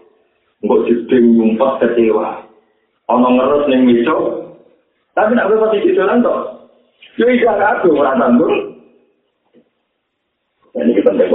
[0.64, 2.28] Enggak jadi nyumpah kecewa.
[3.12, 4.16] Orang ngerus ning miso.
[5.20, 6.72] Tapi nak posisi dolan toh.
[7.20, 8.76] Yo iki aku ora tanggung.
[10.80, 11.32] Ini kita nek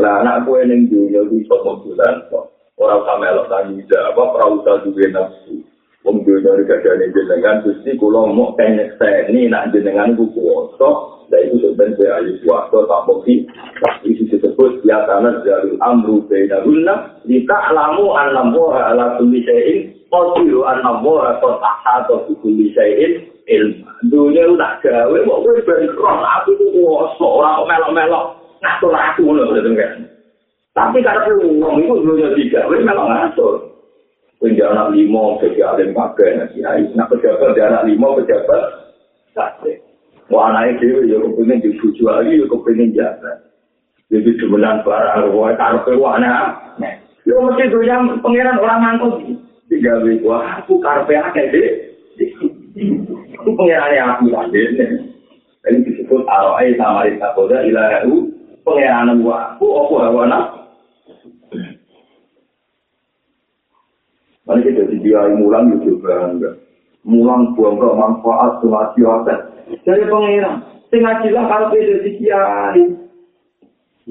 [0.00, 2.43] Lah anak kue ning dunya iki iso mobilan kok.
[2.84, 5.56] Ora usah melok tanggung jawab, ora usah duwe nafsu.
[6.04, 11.16] Wong dunya iki kadane jenengan Gusti kula mau tenek seni nak jenengan ku kuwasa.
[11.32, 13.48] Lah itu sebenarnya ayu suatu tak bukti.
[13.80, 17.16] Tapi itu disebut ya karena dari amru beda guna.
[17.24, 23.88] Jika alamu anamuha ala kulli syai'in, qadiru anamuha qad ahata bi kulli syai'in ilmu.
[24.12, 28.24] Dunia itu tak gawe, kok gue beri roh, aku itu kuasa, orang melok-melok,
[28.60, 29.92] ngatur aku, gitu kan.
[30.74, 33.54] Tapi karena uang itu dunia tiga, gue melok ngatur.
[34.42, 36.90] Gue anak lima, jadi alim pakai, nanti ayo.
[36.98, 38.62] Nah, pejabat, dia anak lima, pejabat.
[40.34, 43.32] Wah, anaknya dia, ya kepengen dibuju lagi, ya kepengen jasa.
[44.10, 46.58] Jadi demenan barang, gue taruh ke wana.
[47.24, 49.14] Ya mesti dunia pengiran orang ngangkut.
[49.70, 51.68] Tiga wah, aku karpe akeh deh.
[52.18, 54.76] Itu pengirannya aku lanjut.
[55.64, 58.28] Ini disebut aro'ai samari takoda ilahahu.
[58.60, 60.53] Pengirannya aku, aku hawa nafsu.
[64.44, 66.60] Nanti kita dibiayai mulang itu bangga.
[67.04, 69.38] Mulang buang ke manfaat sunati aset.
[69.84, 70.60] Jadi pengiran.
[70.92, 72.84] Tengah sila kalau beda dikiai.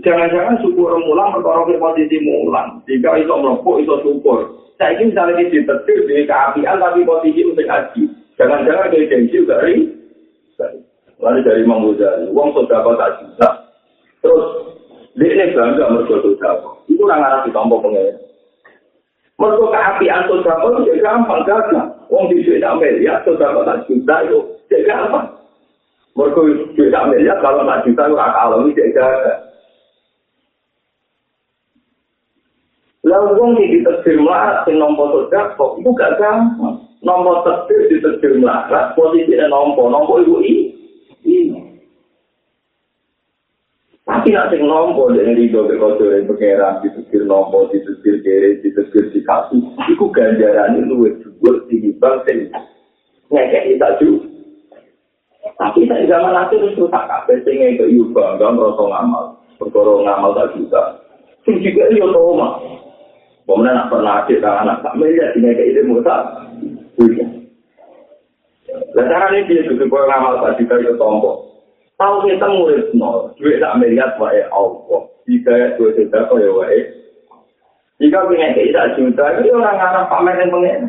[0.02, 2.82] Jangan-jangan syukur mulang perkara ke posisi mulang.
[2.90, 4.40] Jika itu merokok, itu syukur.
[4.82, 8.04] Saya ingin misalnya di ditetir di keapian tapi posisi untuk haji.
[8.42, 9.94] Jangan-jangan dari gengsi juga ring.
[11.22, 13.50] Lalu dari Imam Ghazali, uang sudah tak juta.
[14.20, 14.46] Terus,
[15.16, 16.54] dia ini bangga mereka sudah
[16.90, 18.23] Itu orang arah ditompok pengen.
[19.44, 20.56] Mereka keapian sudah
[20.88, 21.84] itu gampang, gagal.
[22.08, 24.40] Uang di duit miliar, sudah tak juta itu,
[24.72, 25.36] dia gampang.
[26.16, 26.40] Mereka
[26.80, 29.38] duit miliar, kalau tak juta itu akan alami, dia gagal.
[33.04, 36.80] Lalu uang di ditetir melarat, yang nombor sudah itu gak gampang.
[37.04, 38.00] nomor tetir di
[38.40, 40.72] melarat, posisinya nomor, nomor ibu ini.
[44.08, 46.80] Tapi nak sing nomor yang rido ke kotor yang pengeran
[47.14, 51.94] di tetir nomor, di tetir kiri, di tetir di kasih, itu ganjaran itu juga tinggi
[52.02, 52.50] banget.
[53.30, 54.02] Ngekek kita.
[55.54, 59.26] Tapi saya zaman nanti terus tak kabeh sing itu yo bangga merasa ngamal.
[59.62, 60.82] Perkara ngamal tak juga.
[61.46, 62.58] Sing juga yo toma.
[63.46, 66.16] Pemenang nak pernah ada anak tak melihat ini kayak ide musa.
[66.98, 67.30] kuliah.
[68.98, 71.62] Lah carane dia juga ngamal tak dikari tombo.
[72.02, 75.13] Tahu kita murid nol, duit tak melihat wae Allah.
[75.24, 76.80] Jika duit tidak kau ya wae.
[78.02, 80.82] Jika punya kita juta, itu orang anak pamer yang pengen.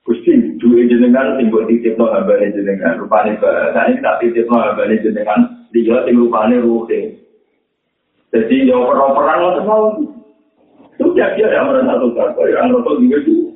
[0.00, 2.96] Gusti, duit jenengan timbul titip no abane jenengan.
[2.96, 5.68] Rupane bahasa ini tak titip no abane jenengan.
[5.76, 7.20] Dia tim rupane ruhe.
[8.30, 9.98] Jadi yang perang-perang mau
[10.96, 12.32] itu jadi ada merasa tukar.
[12.48, 13.50] Yang rotok juga itu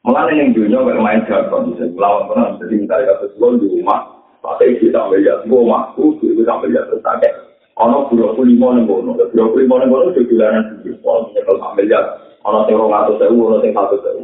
[0.00, 4.00] Mulai yang dunia kayak main jargon, bisa melawan pernah, jadi minta kata sekolah di rumah,
[4.40, 7.32] pakai isi sampai lihat gua mampu, itu sampai lihat terus kakek.
[7.80, 11.32] Ono dua puluh lima nih bono, dua puluh lima nih bono itu bulanan tujuh, kalau
[11.32, 12.04] nyekel sampai lihat,
[12.44, 14.22] ono yang orang atau sewu, ono yang satu sewu.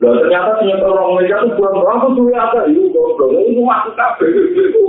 [0.00, 3.94] Dan ternyata nyekel orang miliar itu bukan berapa tuh ya ada, itu goblok, itu masuk
[3.96, 4.82] kafe, itu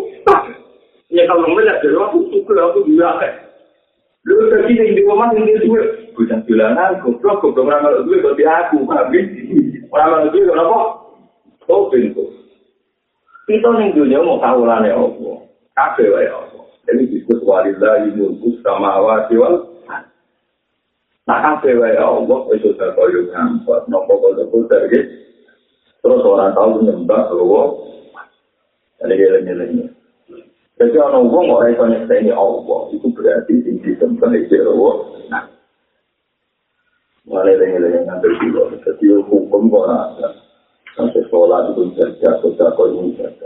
[1.12, 3.36] nyekel orang miliar, jadi aku suka, aku juga kayak.
[4.26, 8.44] Lu terkini di rumah yang dia duit, bukan bulanan, goblok, goblok orang kalau duit, berarti
[8.48, 9.28] aku, habis.
[9.92, 10.78] Orang itu kenapa?
[11.68, 12.26] Oh pintu.
[13.46, 15.32] Kita nih dunia mau tahu lah nih apa?
[15.78, 16.66] Kafe wae apa?
[16.90, 19.70] Jadi disebut walilah mulku sama wasiwal.
[21.30, 25.06] Nah kafe wae Allah itu sudah kau yang nampak nopo kau tuh terus
[26.02, 27.86] terus orang tahu nyembah loh.
[29.02, 29.94] Jadi dia lagi
[30.76, 35.22] Jadi orang uang orang itu nyeksa Allah itu berarti tinggi tempat itu loh.
[35.30, 35.46] Nah
[37.30, 38.62] mulai dengan dengan ngambil dulu.
[38.86, 40.45] Jadi hukum kok ada.
[41.46, 43.46] Sekolah itu saja, sudah kau ini saja.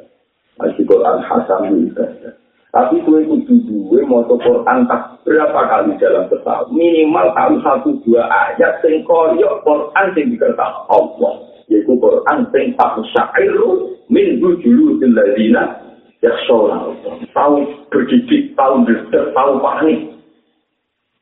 [0.55, 2.31] Masih Quran Hasan ini saja.
[2.71, 6.71] Tapi kue kudu duwe moto Quran tak berapa kali dalam setahun.
[6.71, 11.43] Minimal tahu satu dua ayat sing koyok Quran sing dikertas Allah.
[11.67, 15.75] Yaitu Quran sing tak syairu min bujulu dilladina
[16.23, 17.03] ya sholat.
[17.35, 20.07] Tahu berdidik, tahu berdek, tahu panik.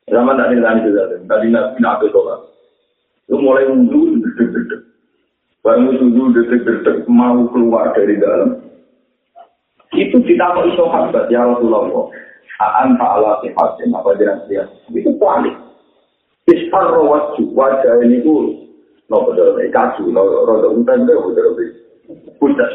[0.06, 2.38] Zaman tadi tadi juga tadi nabi nabi sholat.
[3.34, 4.87] Lu mulai wudhu, dedek-dedek.
[5.66, 8.68] Barang wudhu, dedek-dedek, mau keluar dari dalam.
[9.96, 12.12] Itu iso sahabat ya Rasulullah.
[12.58, 14.66] Aan ta'ala sifatin apa jelas dia.
[14.92, 15.56] Itu paling.
[16.48, 18.56] Isfar wajah wajah ini ku
[19.12, 19.60] no betul
[20.08, 21.54] no roda untan deh betul
[22.40, 22.72] betul.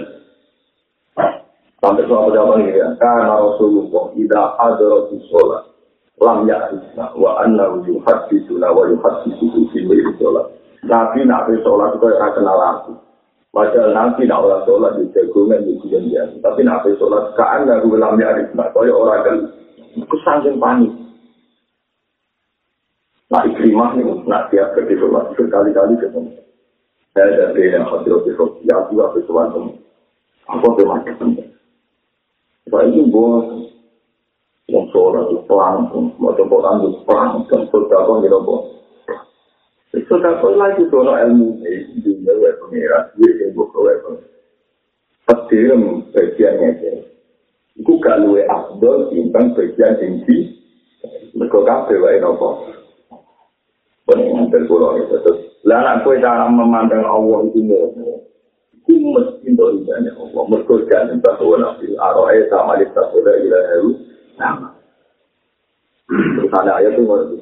[1.84, 2.96] Sampai suatu jawaban ini ya.
[2.96, 4.90] Karena Rasulullah tidak ada
[5.28, 5.64] sholat.
[6.22, 9.84] Lam ya'isna wa anna yuhadisuna wa yuhadisuhu fi
[10.16, 10.48] sholat.
[10.84, 12.94] Nabi nabi sholat itu ya kenal aku.
[13.54, 17.96] Padahal nanti nak orang sholat di jagungan di kuliah Tapi nabi sholat kaan nggak gue
[17.96, 18.68] lam ya'isna.
[18.76, 19.38] Kaya orang kan
[20.12, 20.92] kesangking panik.
[23.32, 26.32] Nah ikrimah nih, nak tiap pergi sholat berkali-kali ketemu.
[27.14, 28.34] Saya ada yang hadir di
[28.66, 29.78] ya juga sesuatu.
[30.50, 31.38] Aku tuh macam
[32.68, 33.70] Saya ini bos,
[34.66, 38.73] yang sholat itu perang, mau coba itu perang, dan berdakwah gitu bos.
[39.94, 44.30] Berdakwah lagi soal ilmu ini, dunia wa pengira, dia yang buka wa pengira.
[45.24, 46.94] Petirem bagiannya dia.
[47.78, 50.54] Iku gak luwe abdol, timbang bagian tinggi,
[51.38, 52.70] mereka kabeh wae nopo.
[54.10, 55.40] Pengen terpulau itu terus.
[55.64, 58.20] Lah anak kue cara memandang Allah itu mau.
[58.84, 60.44] Itu mesti dolimnya Allah.
[60.44, 63.92] Mereka jangan bahwa nabi Aro'e sama di Tasoda ila heru.
[64.36, 64.70] Sama.
[66.12, 67.38] Terus ada ayat itu ngerti.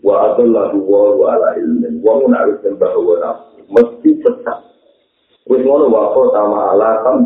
[0.00, 2.00] Wa adallahu wa ala ilmin.
[2.00, 3.62] Wa munarif dan bahwa nabi.
[3.70, 4.58] Mesti sesat.
[5.46, 7.18] Wis ngono wa kota ma'ala kam.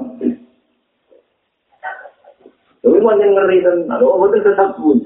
[2.85, 3.77] Tapi mau yang ngeri kan.
[3.97, 4.99] Aduh, betul sesat pun.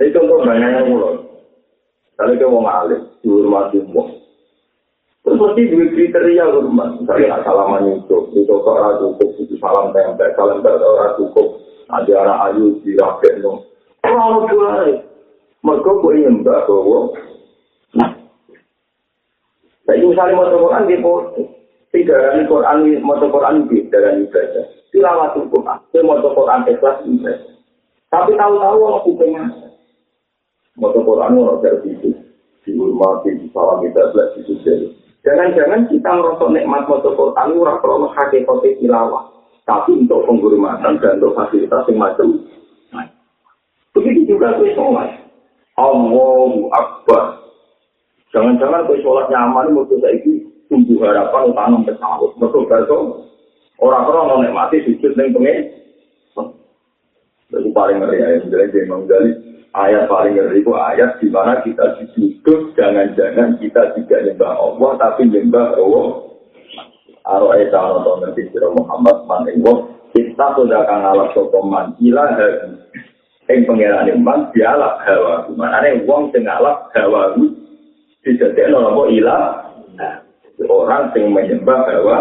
[0.00, 1.20] Ini contoh banyak yang mulai.
[2.16, 4.06] Kalau kita mau ngalih, dihormati Allah.
[5.22, 6.88] Terus mesti dua kriteria hormat.
[6.98, 11.62] Misalnya nak salaman itu, itu kok ora cukup, itu salam tempel, salam tempel ora cukup.
[11.92, 13.52] Ada anak ayu di rakyat itu.
[15.62, 15.82] Orang.
[15.82, 16.98] Mereka kok mbak bahwa.
[17.94, 18.10] Nah.
[19.86, 20.96] Jadi misalnya mau Quran di
[21.92, 24.64] tidak ada Quran, mau Quran di dalam ibadah.
[24.92, 27.52] Tilawat hukum, dia mau Quran ikhlas ibadah.
[28.08, 29.44] Tapi tahu-tahu orang hukumnya.
[30.80, 32.10] Mau Quran orang dari itu.
[32.62, 34.72] Dihormati, salam kita, di sisi
[35.22, 39.30] Jangan-jangan kita merosot nikmat moto Quran ora perlu hakikat tilawah,
[39.66, 42.42] tapi untuk penghormatan dan untuk fasilitas yang macam.
[43.94, 45.21] Begitu juga kue sholat.
[45.80, 47.42] Allahu Akbar.
[48.32, 50.16] Jangan-jangan kue sholat nyaman itu saya
[50.72, 52.32] tumbuh harapan tanam pesawat.
[52.40, 53.28] Betul betul.
[53.76, 55.58] Orang orang nikmati sujud yang pengen.
[57.52, 59.36] Itu paling ngeri ya, jadi memang dari
[59.76, 65.28] ayat paling ngeri itu ayat di mana kita dituduh jangan-jangan kita tidak nyembah Allah tapi
[65.28, 66.08] nyembah Allah.
[67.22, 72.34] Aro ayat atau nanti Muhammad maning wong kita sudah akan alat sokoman ilah
[73.52, 77.36] yang pengiran iman dialak hawa mana nih wong sing alak hawa
[78.24, 79.02] dijadikan apa?
[79.12, 79.42] Ilah
[80.64, 82.16] orang yang menyembah hawa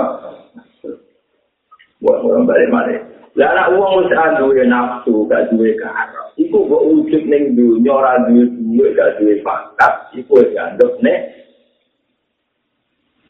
[2.03, 2.99] buat orang balik mana?
[3.39, 8.19] Lah anak wong wis duwe nafsu gak duwe karo iku kok wujud ning dunya ora
[8.27, 11.19] duwe duwe gak duwe pangkat iku wis ngandep nek.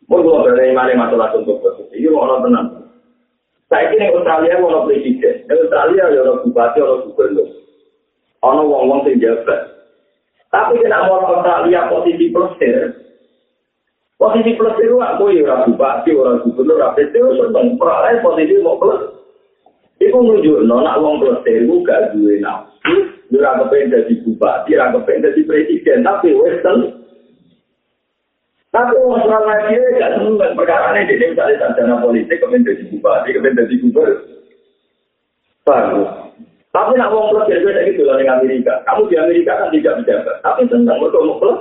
[0.09, 2.83] Mau dari mana masalah untuk posisi, ini mau tenang.
[3.71, 7.47] Saya kira Australia mau presiden, Australia ya orang bupati, orang gubernur,
[8.41, 9.71] orang wong-wong sing jabat.
[10.51, 12.59] Tapi kena mau Australia posisi plus
[14.21, 17.73] Posisi plus itu aku ya orang bupati, orang gubernur, orang presiden, seneng.
[17.73, 19.17] Peralatan posisi mau plus.
[19.97, 22.93] Iku nunjuk nona wong klete iku gak duwe nafsu,
[23.33, 26.61] ora kepen dadi bupati, ora kepen dadi presiden, tapi wis
[28.69, 33.29] Tapi wong selama dia gak seneng perkara ini di misalnya sarjana politik, kepen dadi bupati,
[33.33, 34.21] kepen dadi gubernur.
[35.65, 36.09] Bagus.
[36.71, 38.79] Tapi nak wong klete itu kayak gitu di Amerika.
[38.87, 41.59] Kamu di Amerika kan tidak menjaga, tapi senang betul mau plus.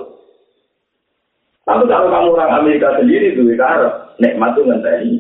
[1.66, 3.90] Tapi kalau kamu orang Amerika sendiri tuh, karena
[4.22, 5.18] nikmat tuh ngenteni.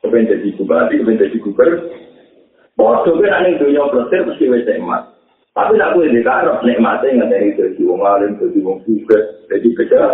[0.00, 1.80] Kepen jadi bupati, kepen jadi gubernur.
[2.76, 5.08] Bodoh kan ane dunia plesir mesti wis emas.
[5.56, 10.04] Tapi nak kuwi dikaro nikmate ngateni dadi wong alim, dadi wong sugih, dadi beda.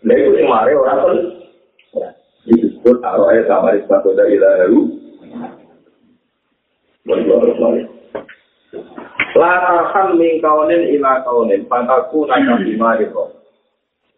[0.00, 1.18] Nek kuwi sing mare ora pun.
[2.48, 4.80] Iki disebut aro ayat kamar sepatu dari lalu.
[9.34, 13.34] La tarham min kaunin ila kaunin, pantaku naka bimari kok.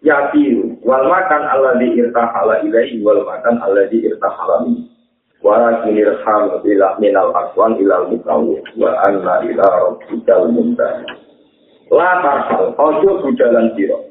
[0.04, 4.96] Yakiru, wal makan Allah di irtahala ilaihi, wal makan Allah di irtahala minhi.
[5.46, 6.10] wala kinir
[6.66, 11.06] ila minal aswan ilal mukawu wa anna ila rabbikal muntah
[11.94, 14.10] la tarhal ojo bujalan siro.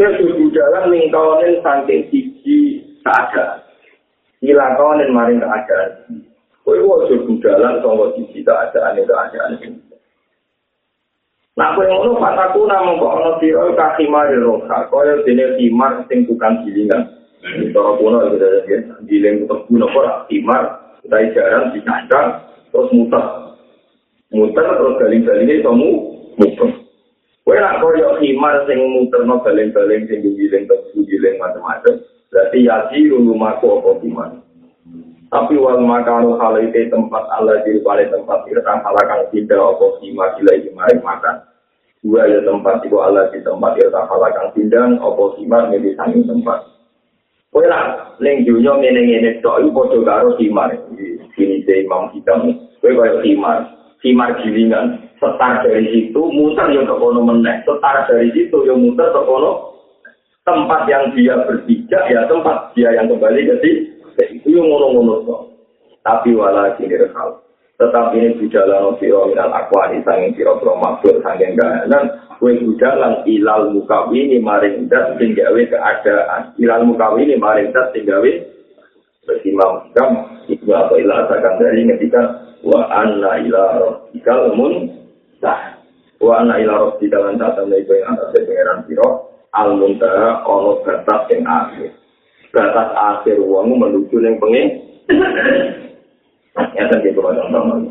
[0.00, 3.60] Yesus bujalan ning kawanin saking siji keadaan.
[4.40, 6.24] Ila kawanin maring keadaan.
[6.64, 9.83] Kowe ojo bujalan sangka siji keadaan itu keadaan ini
[11.54, 16.66] Nah, kowe ngono fataku namung kok ana sira kakimar roha, kaya dene timar sing tukang
[16.66, 17.06] gilingan.
[17.70, 22.42] Cara kuno itu ada ya, giling untuk guna ora timar, kita jarang dikandang,
[22.74, 23.24] terus muter.
[24.34, 25.72] Muter terus galing-galingnya itu
[26.34, 26.70] muter.
[27.46, 32.02] Kowe nak koyo himar sing muterno baling-baling sing giling terus giling macam-macam.
[32.34, 34.43] Berarti yati rumahku apa gimana?
[35.34, 40.54] Tapi wal makanu halaite tempat Allah di balik tempat irkang halakan tidak apa himar gila
[40.62, 41.42] himar makan.
[42.06, 46.62] Dua ya tempat itu Allah di tempat irkang halakan tidak apa himar di samping tempat.
[47.50, 50.70] Kowe lah ning dunya ngene-ngene tok iku padha karo himar.
[50.94, 52.54] Ini sing Imam Hidam.
[52.78, 53.74] Kowe koyo himar.
[54.06, 55.02] Himar gilingan.
[55.18, 59.22] setar dari situ muter yang ke kono setar dari situ yang muter ke
[60.44, 63.56] tempat yang dia berpijak ya tempat dia yang kembali ke
[64.30, 65.50] itu yang ngono-ngono
[66.04, 67.44] tapi wala kini rekal
[67.74, 72.22] tetap ini bujalan siro minal akwani sanging siro pro maksud sanging kahanan.
[72.38, 76.54] Kue bujalan ilal mukawini maring dat tinggawe keadaan.
[76.58, 78.30] Ilal mukawini maring dat tinggawe
[79.26, 79.90] bersimam.
[79.90, 82.22] Kam itu atau ilal asakan dari ketika
[82.62, 83.64] wa anna ila
[84.14, 85.02] ikal mun
[86.22, 89.08] wa ana ila rabbi dalan tatan iku ing atas pangeran sira
[89.52, 91.92] al muntara ono batas sing akhir
[92.54, 94.66] batas akhir wong menuju ning pengen
[96.78, 97.90] ya kan gitu kan teman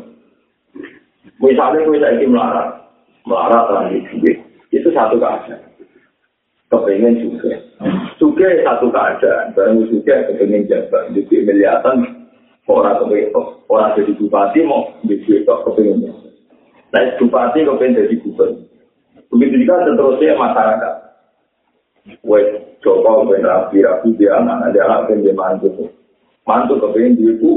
[1.38, 2.68] misalnya gue saya melarat
[3.28, 4.40] melarat lagi duit
[4.74, 5.70] itu satu keadaan.
[6.66, 7.54] Kepengen juga.
[8.18, 11.14] Juga satu keadaan barang juga kepengen jabat.
[11.14, 12.26] Jadi miliatan
[12.66, 13.30] orang kepengen
[13.70, 16.10] orang jadi bupati mau jadi kepengen.
[16.10, 16.22] Jabat
[16.94, 18.66] Nah, bupati kok pengen jadi gubernur.
[19.34, 20.94] Begitu juga seterusnya masyarakat.
[22.04, 25.68] Wes Joko pengen rapi rapi dia anak dia anak pengen dia mantu.
[26.44, 27.52] Mantu kepengen dia itu.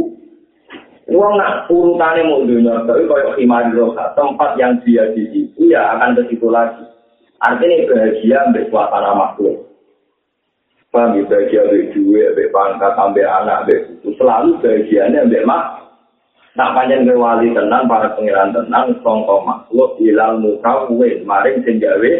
[1.08, 5.96] Uang nak urutannya mau dunia, tapi kalau himari roha, tempat yang dia di situ ya
[5.96, 6.84] akan ke situ lagi.
[7.40, 9.72] Artinya bahagia ambil suasana makhluk.
[10.92, 14.10] Paham ya, bahagia ambil duit, ambil pangkat, ambil anak, ambil itu.
[14.20, 15.88] Selalu bahagianya ambil makhluk.
[16.58, 22.12] Nak panjang ke wali tenang, para pengiran tenang, songko makhluk, ilal muka, uwe, maring, senjawe.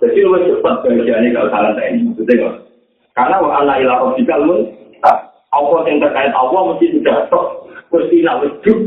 [0.00, 2.56] Jadi lu cepat bagiannya kalau salah ini, maksudnya?
[3.12, 4.60] Karena wa anak ilah rohikal mun,
[5.52, 8.78] Allah yang terkait Allah mesti sudah tok, mesti nak wujud,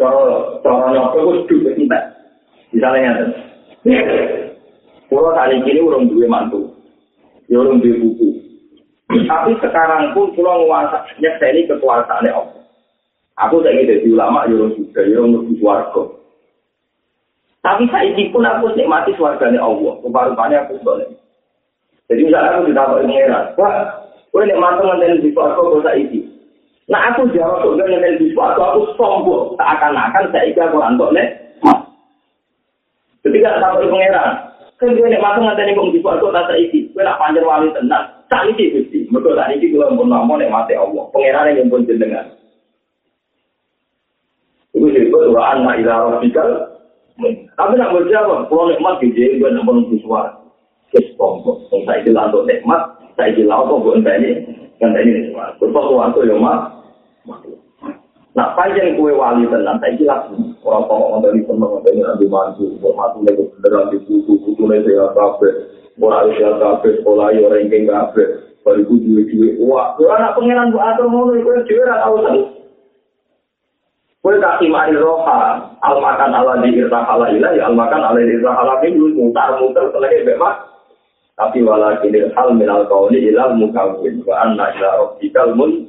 [0.00, 2.00] cara nyokok wujud, kita.
[2.72, 3.28] Misalnya,
[5.08, 6.68] Pulau tadi ini urung duwe mantu,
[7.48, 8.28] ya urung duwe buku.
[9.08, 12.60] Tapi sekarang pun pulau nguasa, nyekseni kekuasaannya Allah.
[13.40, 16.17] Aku saya ingin jadi ulama, ya juga, ya lebih suarga.
[17.58, 19.98] Tapi saya pun aku nikmati suarganya Allah.
[20.00, 21.10] Rupa-rupanya aku boleh.
[22.08, 23.74] Jadi misalnya aku ditambah pengeran, wah,
[24.32, 26.20] gue nikmati nganteni di suarga, gue saya ini.
[26.88, 29.58] Nah aku jawab surga nganteni di suarga, aku sombong.
[29.60, 31.28] Seakan-akan saya ini aku antok nih.
[33.26, 34.30] Ketika sampai pengeran,
[34.80, 36.80] kan gue nikmati kok di suarga, tak saya ini.
[36.94, 38.98] Gue nak panjang wali tenang, tak ini gusti.
[39.12, 41.04] Betul, tak ini gue pun nama nikmati Allah.
[41.12, 41.84] Pengeran yang pun.
[44.78, 46.77] Itu disebut wa anna ila rabbikal
[47.18, 50.38] Tapi nak berjawab, kalau nikmat jadi gue nak menunggu suara.
[50.94, 54.30] Kestompok, saya kira untuk nikmat, saya kira apa gue entah ini,
[54.78, 55.50] entah ini suara.
[55.58, 56.78] Betul waktu yang mah,
[58.38, 60.30] Nah, panjang kue wali tenang, saya kira
[60.62, 62.54] orang tua orang dari teman orang dari nanti orang
[62.94, 65.48] matu lagi beneran di buku, buku lagi ya kafe,
[65.98, 68.22] orang itu ya kafe, sekolah ya orang yang kafe,
[68.62, 72.57] baru itu duit duit, wah, anak pangeran bu atur mau nih, duit tahu tahu.
[74.18, 78.18] Kue kasih mari roha, al makan ala di irta hala ilah, ya al makan ala
[78.18, 80.58] di irta hala minggu, mutar mutar selagi bebas.
[81.38, 85.86] Tapi wala kini hal minal kauli ilah mukawin, wa anna ilah robbikal mun.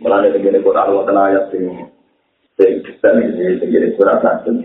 [0.00, 1.64] Mulanya begini Quran wa tanah ayat sing
[2.56, 4.64] sing kita ini begini surat nasib.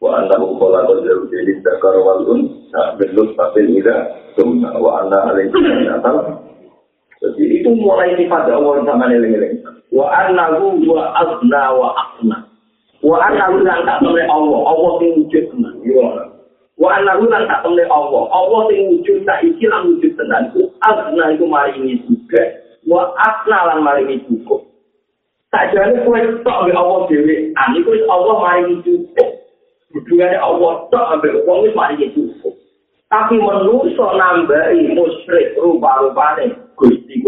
[0.00, 2.40] Wa anna hukola koderu jadi dakar wal un,
[2.72, 4.08] nah belum tapi ida,
[4.80, 5.52] wa anna alaihi
[6.00, 6.49] sallam.
[7.20, 9.60] Jadi itu mulai sifat Allah sama neling-neling.
[9.92, 12.48] Wa annahu wa azna wa asna.
[13.04, 15.74] Wa annahu lan tak temne Allah, Allah sing wujud tenan.
[16.80, 20.48] Wa annahu lan tak temne Allah, Allah sing wujud tak iki lan wujud tenan.
[20.80, 21.76] Azna iku mari
[22.08, 22.42] juga.
[22.88, 24.64] Wa asna lan mari ini cukup.
[25.52, 26.16] Tak jane kowe
[26.46, 29.28] tok Allah dhewe, ani kowe Allah mari ini cukup.
[29.92, 32.56] Hubungannya Allah tok ambek wong wis mari ini cukup.
[33.10, 36.69] Tapi menungso nambahi musyrik rupa-rupane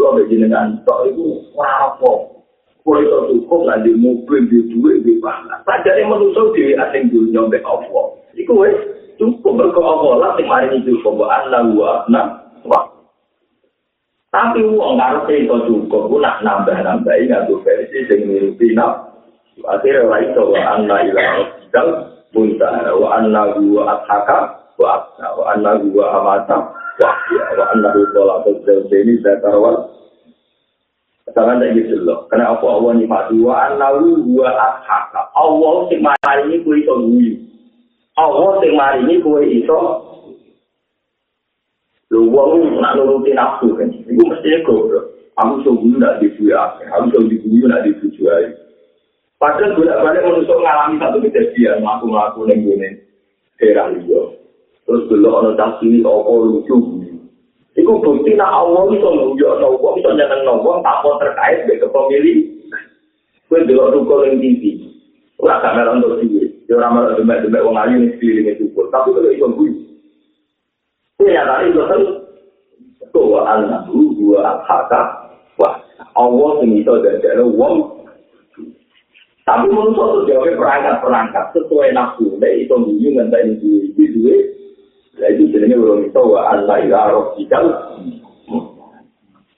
[0.02, 2.12] kula mbek jenengan tok iku ora apa.
[2.82, 5.62] Kowe iso cukup lan di mobil di duit di pangan.
[5.62, 8.18] Padahal menungso dhewe asing dunya mbek Allah.
[8.34, 8.74] Iku wis
[9.22, 12.26] cukup mergo Allah lah sing maringi cukup wa Allah wa nah.
[14.34, 19.14] Tapi wong karo iso cukup ku nak nambah-nambahi nganggo versi sing mirupi nak.
[19.62, 21.88] Akhirnya wa iso wa anna ila rabbikal
[22.34, 26.58] muntaha wa anna wa athaka wa annahu wa amata
[26.98, 29.91] wa annahu qala tadzawjani zakar wal
[31.32, 32.28] Jangan tak gitu loh.
[32.28, 35.32] Karena apa Allah nyifati wa annahu huwa ashaka.
[35.32, 37.32] Allah sing ini kuwi iso guyu.
[38.20, 39.78] Allah sing ini kuwi iso
[42.12, 43.88] Lu wong nak nuruti nafsu kan.
[43.88, 45.16] Iku mesti goblok.
[45.40, 48.52] Aku iso guyu nak dibuyu Aku diguyu nak dibuju ae.
[49.42, 52.90] Padahal bolak-balik manusia ngalami satu kejadian, ngaku-ngaku ning gone
[53.58, 54.38] daerah liya.
[54.86, 56.76] Terus dulu ana tasiri apa lucu
[57.72, 62.38] Iku bukti nak Allah iso nguyo ana wong iso nyeneng wong tanpa terkait dengan pemilih.
[63.48, 64.92] Kowe delok ruko ning TV.
[65.40, 66.52] Ora kamera untuk TV.
[66.68, 68.92] Ya ora malah demek-demek wong ayu ning TV ning ruko.
[68.92, 69.72] Tapi kalau iso nguyo.
[71.16, 72.02] Kowe ya tadi iso kan
[73.12, 75.28] Tuwa annahu dua haka
[75.60, 75.76] wah
[76.16, 78.00] Allah sing iso dadekno wong
[79.42, 82.38] tapi menurut tuh jawabnya perangkat-perangkat sesuai nafsu.
[82.38, 84.42] Nah, itu nguyu ngenteni duit duit
[85.22, 87.66] Jadi jenenge urung iso wa Allah ila rabbikal.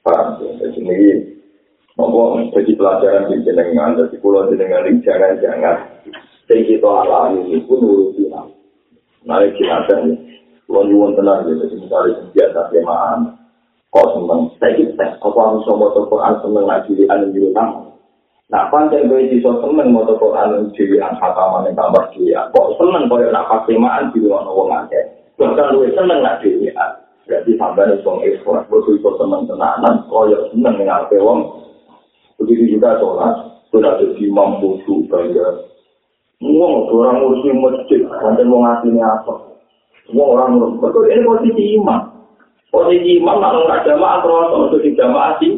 [0.04, 1.32] Paham jadi
[1.94, 6.02] Nopo jadi pelajaran di jenengan, jadi pulau jenengan ini jangan-jangan
[6.50, 8.26] sing kita alami ini pun nuruti
[9.24, 10.18] Nah, kita nih,
[10.66, 13.18] pulau nyuwun tenang ya, jadi misalnya biasa semaan,
[13.88, 17.54] kok seneng, saya kita, apa harus sama Quran seneng lagi di anu nyuwun
[18.52, 22.36] Nah, pancen kowe iso seneng maca Quran dhewe an khataman ing kamar dhewe.
[22.52, 25.04] Kok seneng koyo nak semaan di wong wong akeh.
[25.41, 26.70] Bahkan lu seneng lah dhewe
[27.24, 31.64] berarti sampeyan wong ikhlas kok iso seneng tenanan koyo seneng ape wong
[32.37, 33.32] begitu juga sholat
[33.72, 35.74] sudah jadi imam khusyuk bangga
[36.45, 39.32] Wong orang ngurusi masjid, nanti mau ngasihnya apa?
[40.12, 42.01] Wong orang betul ini posisi imam.
[42.68, 45.57] Posisi imam, nak nggak jamaah, terus untuk di jamaah sih.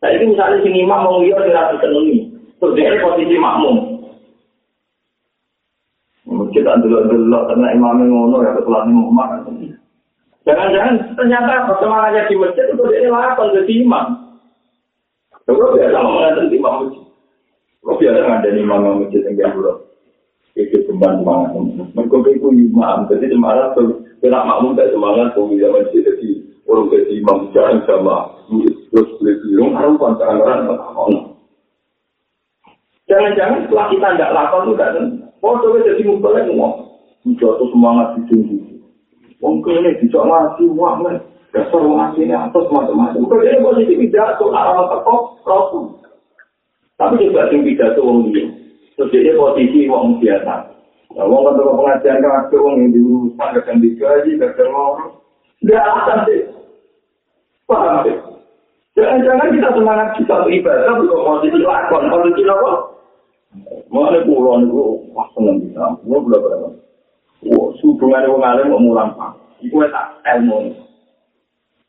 [0.00, 3.76] Nah ini misalnya si imam mau lihat di ratu senengi, terus dia posisi makmum.
[6.56, 9.28] Masjid dulu-dulu karena imamnya ngono ya ketulan imam.
[10.48, 14.06] Jangan-jangan ternyata persemangatnya di masjid itu dia lakukan jadi imam.
[15.44, 17.04] Kalau biasa mengatakan imam masjid.
[17.84, 19.84] Kalau biasa ada imam masjid yang dia dulu.
[20.56, 21.60] Itu kembang semangat.
[21.92, 22.98] Mereka itu imam.
[23.12, 24.00] Jadi semangat tuh.
[24.24, 25.36] Kena makmum tak semangat.
[25.36, 26.30] Kalau bisa masjid jadi
[26.64, 27.38] orang jadi imam.
[27.52, 28.18] Jangan sama.
[28.96, 29.76] Terus beli bilang.
[29.76, 30.40] Harus pancangan
[30.72, 31.36] orang.
[33.12, 36.74] Jangan-jangan setelah kita tidak lakukan itu Oh, coba jadi mumpulnya ngomong.
[37.38, 38.58] Jatuh semangat di sini.
[39.38, 41.22] Wong kene bisa ngaji wah men.
[41.54, 43.22] Dasar ngaji ini atas macam-macam.
[43.22, 45.84] Bukan ini posisi pidato arah teko rasul.
[46.98, 48.50] Tapi juga sing pidato wong dia.
[48.98, 50.54] Terus dia posisi wong biasa.
[51.14, 55.14] Nah, wong kan pengajian kan ada wong yang diurusan kadang digaji, kadang ngomong.
[55.62, 56.42] Tidak akan sih.
[57.70, 58.16] Paham sih?
[58.98, 62.95] Jangan-jangan kita semangat kita beribadah bukan posisi lakon, posisi apa?
[63.90, 65.82] Mulane kula niku wah seneng bisa.
[66.02, 66.68] Kula kula berapa.
[67.46, 69.32] Wah, hubungane wong alim kok mulang Pak.
[69.62, 70.74] Iku tak ilmu.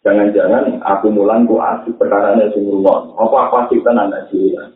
[0.06, 3.04] Jangan-jangan aku mulang kok asik perkara ini ruwet.
[3.18, 4.72] Apa apa sih tenan anak dia.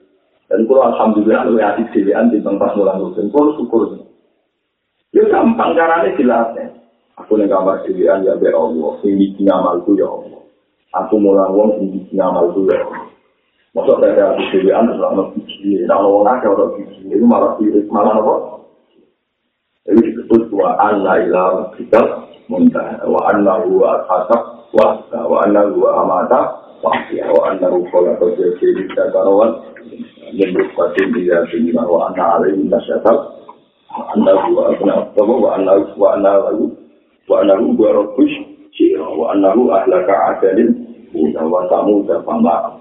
[0.51, 3.31] Dan kula alhamdulillah luwih asik dhewean di tempat mulang rutin.
[3.31, 4.01] Kula syukur.
[5.15, 6.67] Ya gampang carane jelas ya.
[7.21, 8.91] Aku ning kamar dhewean ya be Allah.
[8.99, 10.41] Sing iki ngamalku ya Allah.
[11.05, 13.07] Aku mulang wong sing iki ngamalku ya Allah.
[13.71, 15.79] Masuk dari atas dewan terus lama biji.
[15.87, 18.33] Nah, kalau orang ada orang biji, itu malah sirik, malah apa?
[19.87, 22.01] Jadi disebut wa anna ila kita
[22.51, 24.41] muntah wa anna huwa al-hasab
[24.75, 26.39] wa wa anna huwa amata
[26.83, 26.91] wa
[27.31, 28.13] wa anna huwa
[29.15, 29.51] karawan
[30.37, 33.17] dan berkuatin di sini wa anna alaihi nasyatab
[33.89, 36.31] wa anna huwa abtamu wa anna wa anna
[37.27, 38.35] wa anna huwa rabbush
[39.17, 40.80] wa anna huwa adalin
[41.13, 42.79] wa tamu dan pama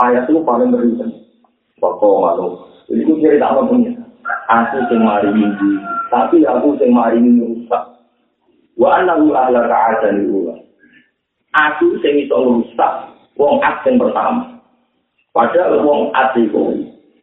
[0.00, 1.10] ayat itu paling berinten.
[1.80, 2.48] Pokok malu.
[2.90, 3.94] Itu cerita apa punya?
[4.50, 5.80] Aku sing mari minggu,
[6.12, 7.82] tapi aku sing mari rusak.
[8.76, 10.54] Wa anahu ahla ka'adani ula.
[11.56, 12.92] Aku sing iso rusak
[13.38, 14.60] wong asing pertama.
[15.30, 16.50] Padahal wong asing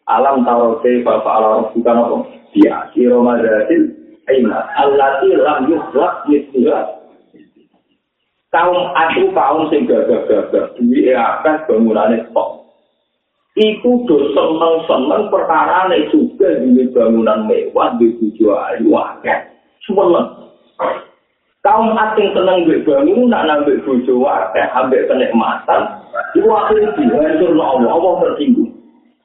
[0.08, 2.18] alam taro se bapak ala bukan apa?
[2.56, 3.92] Dia kira madatil
[4.32, 6.97] aina allati lam yukhlaq mithluha
[8.52, 12.64] kaum aku kaum sing gagah-gagah duwe akeh bangunane kok.
[13.58, 19.40] Iku do seneng-seneng perkara nek juga di bangunan mewah di tujuh ayu akeh.
[19.84, 20.28] Semeneng
[21.66, 25.82] kaum asing seneng di bangunan nambah bojo akeh ambek kenikmatan
[26.38, 28.72] iku akhirnya dihancur no Allah Allah tersinggung.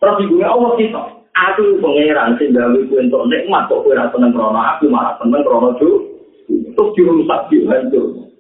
[0.03, 1.03] Tersinggungnya Allah kita.
[1.33, 5.73] Aku pangeran sing gawe kuwi entuk nikmat kok ora seneng krono aku malah seneng krono
[5.81, 6.13] jo
[6.77, 8.32] terus dirusak dihancur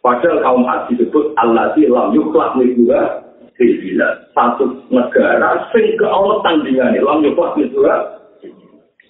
[0.00, 3.28] padahal kaum asing disebut Allah sih lam yukhlaq juga
[3.58, 8.22] Bila satu negara sing ke Allah tandingannya, lam yukwa misura.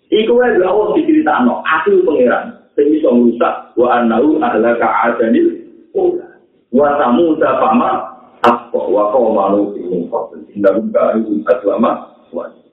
[0.09, 5.53] Iku wae Allah diceritakno, aku pangeran sing iso ngrusak wa annahu ahla ka'adanil
[5.93, 6.41] ula.
[6.73, 7.91] Wa samuda fama
[8.41, 12.73] apa wa kau malu ini kau tidak buka itu agama wajib.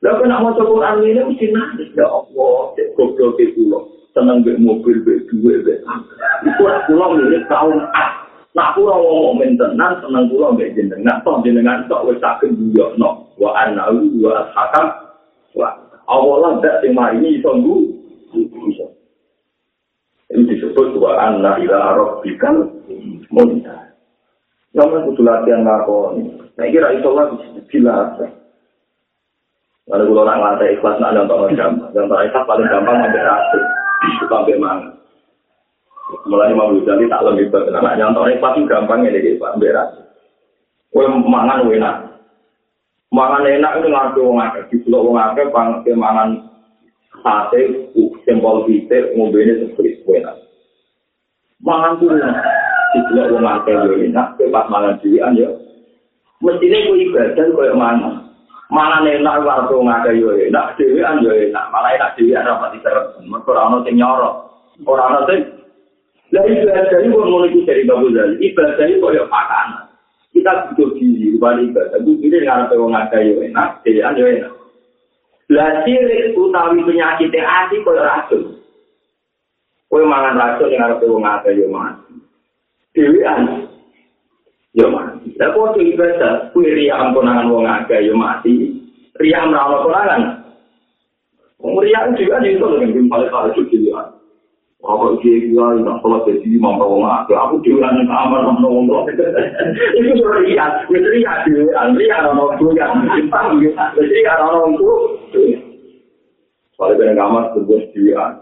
[0.00, 2.96] Lalu kena mau Quran ini mesti nangis ya Allah, cek
[3.36, 3.84] itu loh,
[4.14, 5.74] seneng be mobil be duit be
[6.46, 7.82] Itu aku pulang ini tahun
[8.54, 13.26] Nak pulang ngomong mentenan, seneng pulang be jenengan, toh jenengan toh wes sakit juga no,
[13.34, 14.94] wa anahu wa hakam,
[15.58, 15.74] wa
[16.06, 17.82] awalah dak tema ini tunggu,
[18.30, 18.86] bisa.
[20.30, 22.70] Ini disebut wa anna ila rabbikal
[23.34, 23.90] munta.
[24.70, 26.22] Namun kudu latihan ngakoni.
[26.54, 27.34] Nah kira iso lah
[27.70, 28.18] jelas.
[29.84, 31.90] Kalau orang lantai ikhlas nak nonton gampang.
[31.90, 33.58] Nonton ikhlas paling gampang satu.
[34.04, 34.92] Itu sampai mana.
[36.28, 37.96] Mulai mau jadi tak lebih berat.
[37.96, 39.88] Nonton ikhlas itu gampang ya jadi pak berat.
[40.92, 41.96] Kue mangan enak.
[43.14, 44.62] Mangan enak itu ngaku wong akeh.
[44.68, 46.44] Di pulau wong akeh pang mangan
[47.24, 47.90] sate,
[48.28, 50.36] sempol pitik, mobilnya seperti enak.
[51.64, 52.12] Mangan tuh
[52.94, 55.50] Tidak wong akeh yo enak, pas mangan dhewean yo.
[56.44, 58.23] Mestine kowe ibadah koyo mana?
[58.72, 61.68] Mana enak karo wong akeh yo enak, dhewean yo enak.
[61.68, 63.16] Malah enak dhewean ora pati terus.
[63.24, 64.30] Mergo ora ono sing nyoro.
[64.84, 65.40] Ora ono sing
[66.32, 68.34] Lah ibadah iki wong ngono iki dari Bapak Zali.
[68.42, 69.86] Ibadah iki koyo makan.
[70.34, 72.02] Kita butuh gizi, bali ibadah.
[72.02, 74.52] Itu ini dengan wong akeh yo enak, dhewean yo enak.
[75.52, 78.42] Lah sirik utawi penyakit hati koyo racun.
[79.86, 82.04] Kowe mangan racun yang arep wong akeh yo mati.
[82.94, 83.66] dewean
[84.74, 88.74] yo mati lah kok ibadah kuwi riya ampunangan wong akeh yo mati
[89.22, 90.22] riya mrawon konangan
[91.62, 94.10] wong riya juga ning kono ning paling paling suci ya
[94.84, 97.32] Apa iki iki ya nek kula dadi mampu wong akeh.
[97.32, 99.16] Aku dhewe nang kamar nang wong kok.
[99.96, 102.92] Iki ora riya wis riya dhewe riya ora ono kuwi ya?
[102.92, 105.56] Iki ora ono wong kuwi
[106.76, 108.32] Soalnya kena kamar berbuat dhewean.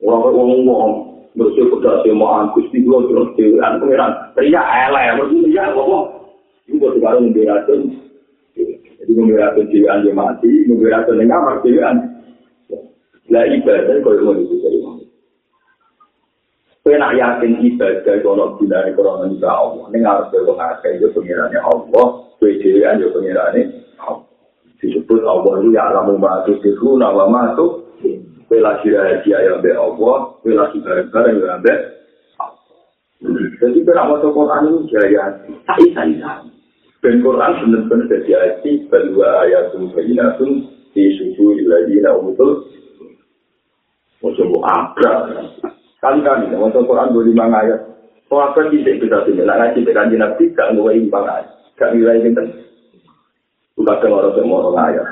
[0.00, 1.07] Wong-wong
[1.38, 5.06] bersih kuda semaan kusti gua terus dewan pengiran teriak elek.
[5.22, 6.06] Bersih teriak ngomong
[6.66, 7.80] itu buat sekarang memberatkan
[8.98, 10.52] jadi memberatkan dewan dia mati.
[10.66, 11.96] Memberatkan yang kamar dewan
[13.28, 15.04] lah ibadah kalau mau itu dari mana
[16.80, 19.84] Kau nak yakin ibadah kalau bila ini korona juga Allah?
[19.92, 22.06] Ini harus berpengaruh itu pengirannya Allah.
[22.40, 23.62] Kue dewan itu pengirannya
[24.00, 24.24] Allah.
[24.80, 27.87] Disebut Allah itu ya alamu ma'atu sifruna wa ma'atu
[28.48, 31.74] Kue lagi rahasia yang be Allah, kue lagi bareng-bareng yang be
[33.60, 36.48] Jadi kena masuk Quran itu jaya hati, sai-sai
[37.04, 40.64] Ben Quran benar-benar jadi hati, berdua ayat bayinatun
[40.96, 42.66] di susu iladina umutul.
[44.18, 45.20] Mau coba abrak.
[46.00, 47.80] Kali-kali, masuk Quran dua lima ayat.
[48.32, 51.48] Kau akan tidak bisa sini, lah ngaji dengan nabi, gak ngewa imbang ayat.
[51.76, 52.48] Gak nilai ini kan.
[53.78, 55.06] Semua orang ayat.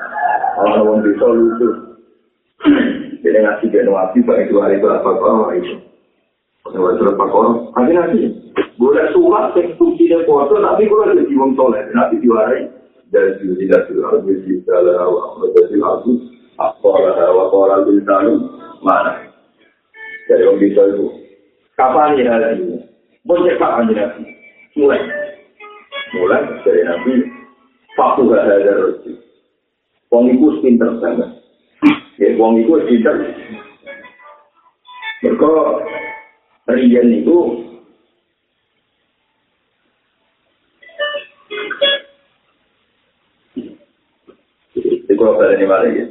[0.56, 1.68] Orang-orang bisa lucu.
[3.26, 5.82] Jadi ngasih dia nabi baik dua hari berapa kau itu.
[6.62, 8.20] Kalau berapa kau, nanti nanti.
[8.78, 12.70] Boleh surat yang suci dan kuasa, tapi kalau ada jiwang soleh, nanti hari
[13.10, 16.12] dari sini tidak sudah berisi dalam waktu dari lagu
[16.60, 18.26] apa lah apa bintang
[18.84, 19.26] mana?
[20.30, 21.06] Dari orang bisa itu.
[21.74, 22.78] Kapan ya hari
[23.26, 24.06] boleh kapan ya
[24.78, 25.02] mulai.
[26.14, 27.14] Mulai dari nabi
[27.96, 29.12] Faktu gak ada rezeki.
[30.12, 31.45] Wong iku pinter sangat.
[32.16, 33.16] Ya, wong itu tidak.
[35.20, 35.52] Mereka
[36.72, 37.66] rian itu
[45.96, 46.06] ya?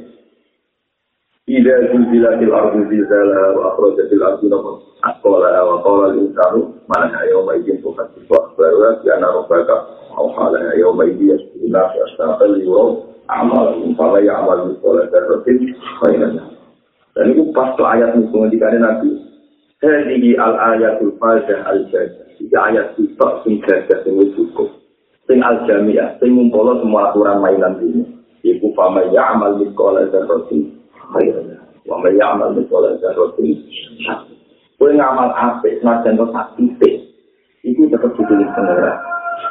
[1.46, 7.54] Ida zulzilatil ardu zilzala wa akhrajatil ardu nama asqala wa qala al-insanu ma la yawma
[7.62, 9.76] idin tuhaddithu akhbaraha bi anna rabbaka
[10.18, 16.56] awha laha yawma idin yasbihu nasu ashtaqal yawm amal umpama ya amal misalnya terrotin kainan
[17.16, 19.08] dan itu pas tuh ayat musuh di kana nabi.
[19.80, 24.68] Hadihi al ayatul fajah al jajah Tiga ayat itu sing jajah sing cukup.
[25.24, 28.04] Sing al jamiah Sing ngumpul semua aturan mainan ini.
[28.44, 30.76] Ibu fama ya amal misalnya terrotin
[31.16, 31.56] kainan
[31.88, 33.64] Wama ya amal misalnya terrotin
[34.76, 35.32] Kue ngamal
[35.64, 37.00] senajan kau sak titik
[37.64, 39.00] Itu tetap ditulis pengerak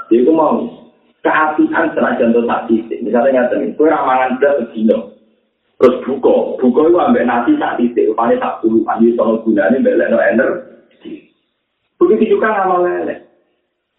[0.08, 0.85] Jadi aku mau
[1.26, 3.02] keapian senajan to sak titik.
[3.02, 5.18] Misalnya ngaten iki, kowe ra mangan blas sedino.
[5.82, 9.98] Terus buka, buka itu ambek nasi sak titik, upane sak puluh, andi sono gunane mbek
[9.98, 11.34] no energi.
[11.98, 13.16] Begitu juga ngamal lele.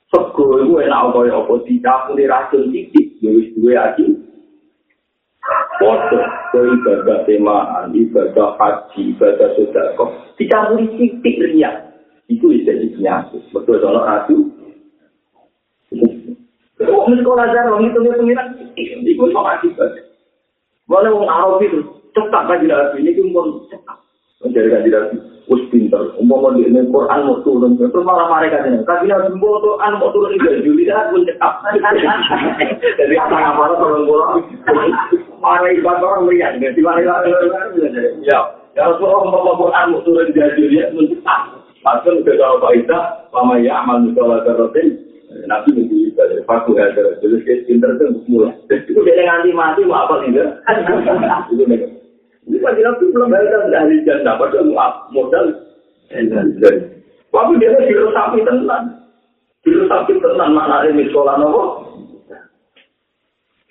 [0.06, 4.06] Sego itu enak kaya apa dicapuri racun titik, ya wis duwe aji.
[5.76, 6.18] Foto,
[6.56, 10.04] ke ibadah temaan, ibadah haji, ibadah sodako,
[10.40, 11.92] dicampuri titik riak.
[12.32, 13.42] Itu bisa jadi penyakit.
[13.52, 14.55] Betul, soal racun.
[16.76, 19.90] Kok sekolah jar wong itu pengiran iku sok akibat.
[20.84, 21.80] Boleh wong Arab itu
[22.12, 23.96] cepat bagi Nabi ini pun cepat.
[24.44, 25.04] Jadi kan tidak
[25.48, 26.12] us pinter.
[26.20, 28.84] Umpama di ini Quran mau turun, terus malah mereka ini.
[28.84, 31.64] Tapi nabi mau Quran mau turun di Juli dah pun cekap.
[33.00, 34.42] Jadi apa apa orang orang
[35.40, 36.60] marah ibadah orang melihat.
[36.60, 37.24] Jadi marah
[38.20, 38.38] Ya,
[38.76, 41.40] ya Rasulullah mau Quran mau turun di Juli pun cekap.
[41.86, 45.05] Maksud kita kalau faidah, lama ya amal musola terotin.
[45.44, 46.38] Nabi menjadi ibadah.
[46.48, 47.20] Faku ya terus.
[47.20, 48.56] Jadi pinter itu mulai.
[48.72, 50.64] Itu dia nganti mati mau apa tidak?
[51.52, 51.96] Itu nih.
[52.46, 54.70] Ini pasti nabi belum bayar dari janda, padahal
[55.10, 55.46] modal.
[56.08, 58.82] Tapi dia diresapi tenan.
[59.66, 61.62] Diresapi tenan maknanya misalnya nopo.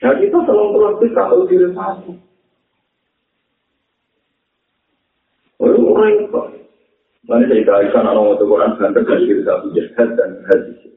[0.04, 2.12] Nah kita selalu terus kalau diresapi.
[5.64, 6.42] Oh, orang itu.
[7.26, 10.95] Mana saya kaitan orang itu Quran dan terkasih satu jihad dan hadis.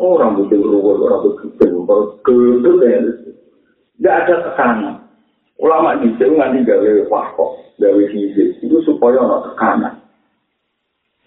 [0.00, 3.04] Orang butuh ruwet, orang butuh kebenaran, kebenaran.
[4.00, 4.96] Tidak ada tekanan.
[5.60, 9.94] Ulama di sini nganti gawe wakok, gawe fisik, itu supaya ada tekanan.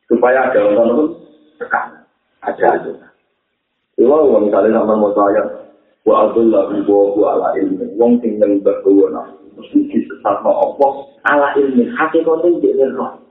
[0.10, 1.14] Supaya ada orang
[1.62, 2.02] tekanan.
[2.42, 2.92] Ada aja.
[3.94, 5.70] Kalau misalnya sama mau saya,
[6.02, 10.88] wa abdullah ibu wa ala ilmi, wong sing nang berkuwana, mesti disesat apa
[11.30, 13.22] ala ilmi, hakikatnya dia roh.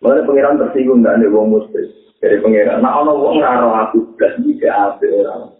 [0.00, 1.84] Mana pengiran tersinggung dan wong muslim.
[2.20, 5.56] Dari pengiran, nah ono wong raro aku, belas ini ke apa orang.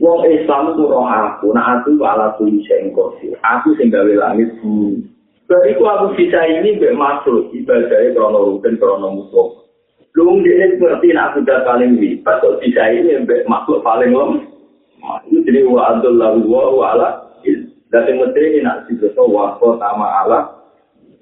[0.00, 3.36] Wong Islam itu roh aku, nah aku ala tuli sengkosi.
[3.44, 5.04] Aku sing gawe langit bumi.
[5.44, 9.64] Bariku aku bisa ini mbak masuk ibadahnya krono rutin krono musuh.
[10.16, 14.48] Lu dia ngerti nak aku udah paling lipat, kok bisa ini mbak makhluk paling lem.
[15.28, 17.08] Itu jadi wa adullah wa wa ala.
[17.44, 20.48] Yang mesti ini nak dibeso wa ko sama ala.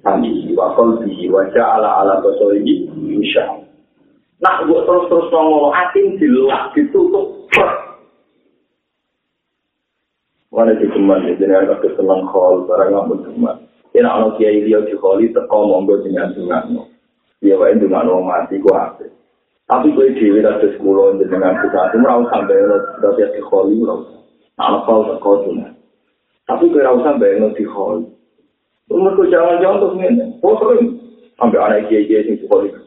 [0.06, 2.86] Kami wa kolbi wa ala ala koso ini.
[2.94, 3.65] Insya
[4.36, 7.48] Nak buat terus-terus ngomong atin dilak ditutup.
[10.52, 13.06] Mana di keman ya, jadi agak kesenang khol, barang nggak
[13.36, 13.56] mau.
[13.96, 16.84] Ini anak kiai dia di kholi, teko monggo dengan dungan no.
[17.40, 19.08] Dia wae dungan no mati gua apa.
[19.66, 22.56] Tapi gue dewi dari sekolah dengan kita, itu merau sampai
[23.00, 24.04] dari di kholi lo.
[24.60, 25.72] Anak kau teko dungan.
[26.44, 28.04] Tapi gue rau sampai lo di kholi.
[28.92, 30.84] Umur gue jangan-jangan tuh ini, oh sering.
[31.40, 32.85] Sampai anak kiai kiai di kholi.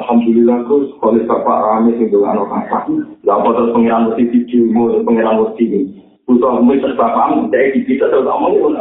[0.00, 2.88] Alhamdulillah gue kholi bapak rame sing dungan no bapak.
[3.20, 6.00] Lalu terus pengiran mesti video, pengiran mesti ini.
[6.30, 8.78] butuh mesti sebabam dari di kita terus ngomong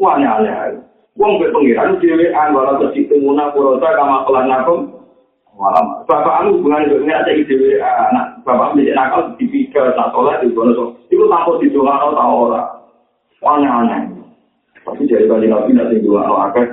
[0.00, 0.80] wah aneh
[1.14, 4.74] Wong be pengiran dhewe an wala terus muna purota kama kelan aku
[5.54, 10.42] malam bapak anu hubungan dengan ada dhewe anak bapak menjadi nakal di pikir tak sholat
[10.42, 12.62] di kono so itu takut di doa atau tak ora?
[13.44, 14.00] Aneh aneh
[14.82, 16.66] tapi dari kali nabi nanti doa atau akeh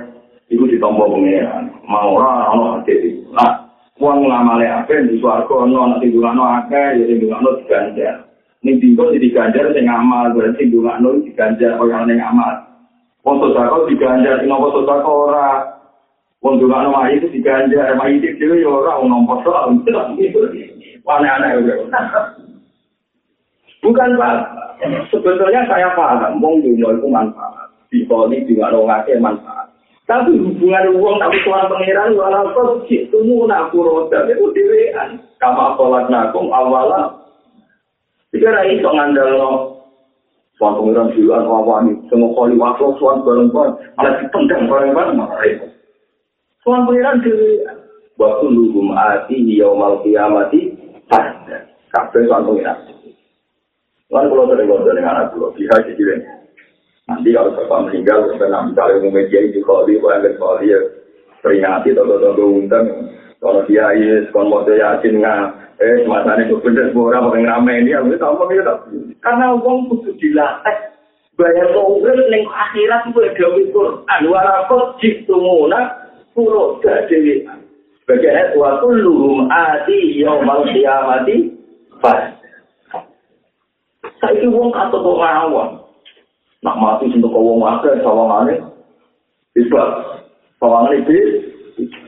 [0.50, 3.66] itu ditompo pengiran mau ora ono hati nah
[3.98, 8.78] uang ngamale akeh di suarco ono nanti doa no akeh jadi doa no diganjar Ning
[8.78, 12.62] dingko di diganjar sing amal, berarti ndongakno diganjar kaya ning amal.
[13.26, 15.66] Wong sedekah diganjar sing apa sedekah ora.
[16.46, 19.74] Wong ndongakno mari itu diganjar, mari iki dhewe ya ora wong nompo soal.
[23.82, 24.34] Bukan Pak,
[25.10, 27.66] sebetulnya saya paham, wong dunia itu manfaat.
[27.90, 29.71] Di poli juga ngake manfaat.
[30.12, 33.16] Tapi hubungan uang tapi tuan pangeran walaupun itu
[33.48, 35.24] nak roda itu dewean.
[35.40, 37.16] Kama sholat nakum awalah
[38.28, 39.50] Jika ada itu ngandal no,
[40.56, 45.68] suan pengiran jiwa wawani, semua kali waktu suan bareng-bareng, malah dipendang bareng-bareng, malah itu.
[46.64, 47.76] Suan pengiran jiwa,
[48.16, 50.72] waktu lugu mati, yaumal kiamati,
[51.12, 51.68] pada.
[51.92, 52.76] Kabe suan pengiran.
[54.12, 56.24] Lalu kalau sering ngobrol dengan anak pulau, bisa jadi
[57.02, 60.78] Nanti kalau bapak meninggal, karena misalnya umum media itu kholi, wajib kholi ya,
[61.42, 63.10] peringati atau undang.
[63.42, 65.40] Kalau dia iya, kalau mau yakin nggak,
[65.82, 68.62] eh masane kok bener ora paling rame ini aku tak omong ya
[69.18, 70.78] karena wong kudu dilatih.
[71.34, 75.80] Bayar urip ning akhirat kuwi gawe Quran wala kok jitumuna
[76.38, 77.42] pulo dadi.
[78.04, 81.50] Sebagai wa kulluhum ati yaumal qiyamati
[81.98, 82.30] fa
[84.22, 85.81] saiki wong kato kok ngawon
[86.62, 88.62] nak mati sing kok wong akeh sawangane
[89.58, 89.88] isbat
[90.62, 91.18] sawangane iki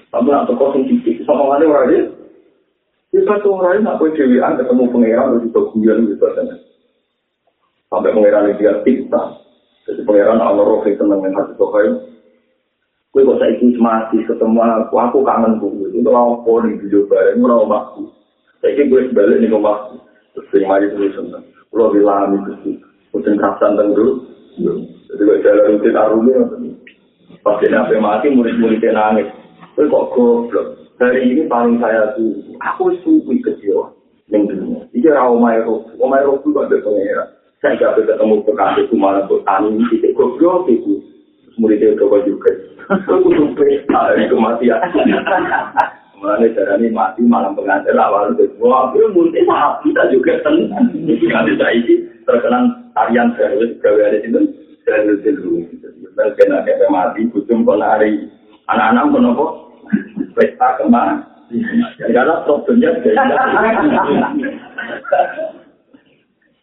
[0.08, 1.84] tapi nak kok sing iki sawangane ora
[3.14, 6.50] Kita tuh orang nak boleh dewian ketemu pangeran itu guyon gitu kan.
[7.86, 9.38] Sampai pangeran dia tikta.
[9.86, 11.94] Jadi pangeran Allah roh itu seneng dengan hati tokai.
[13.14, 15.94] Kue kok saya ikut mati ketemu aku, aku kangen gue.
[15.94, 18.02] Itu orang poli di Jawa Barat, itu orang waktu.
[18.58, 19.78] Saya ikut gue sebalik nih rumah.
[20.34, 21.46] Terus terima aja terus seneng.
[21.70, 22.74] Kalau bilang itu sih,
[23.14, 24.33] mungkin kerasan tenggeru.
[24.58, 26.32] Jadi gue jalan rutin arumi.
[27.44, 29.28] Pas dia mati, murid-muridnya nangis.
[29.74, 30.84] Kue kok goblok.
[30.94, 33.98] hari ini paling saya tuh aku suwi kecil
[34.30, 37.24] yang dunia ini rau mai roh rau mai roh juga ada pengira
[37.58, 41.02] saya gak bisa ketemu kekasih itu malah buat tani itu goblok itu
[41.58, 42.50] murid itu coba juga
[42.84, 44.76] Kudu pesta ini kematian.
[46.20, 48.44] Mulanya darah ini mati malam pengantin awal itu.
[48.60, 49.48] Wah, aku mungkin
[49.88, 50.92] kita juga tenang.
[50.92, 54.40] Nanti saya ini terkenal tarian baru gawe ada itu.
[54.84, 55.64] Dan itu dulu.
[56.14, 58.28] Mungkin ada mati, kucing konari.
[58.68, 59.46] Anak-anak kenapa?
[60.36, 61.14] Pesta kemana?
[62.00, 62.90] Karena problemnya.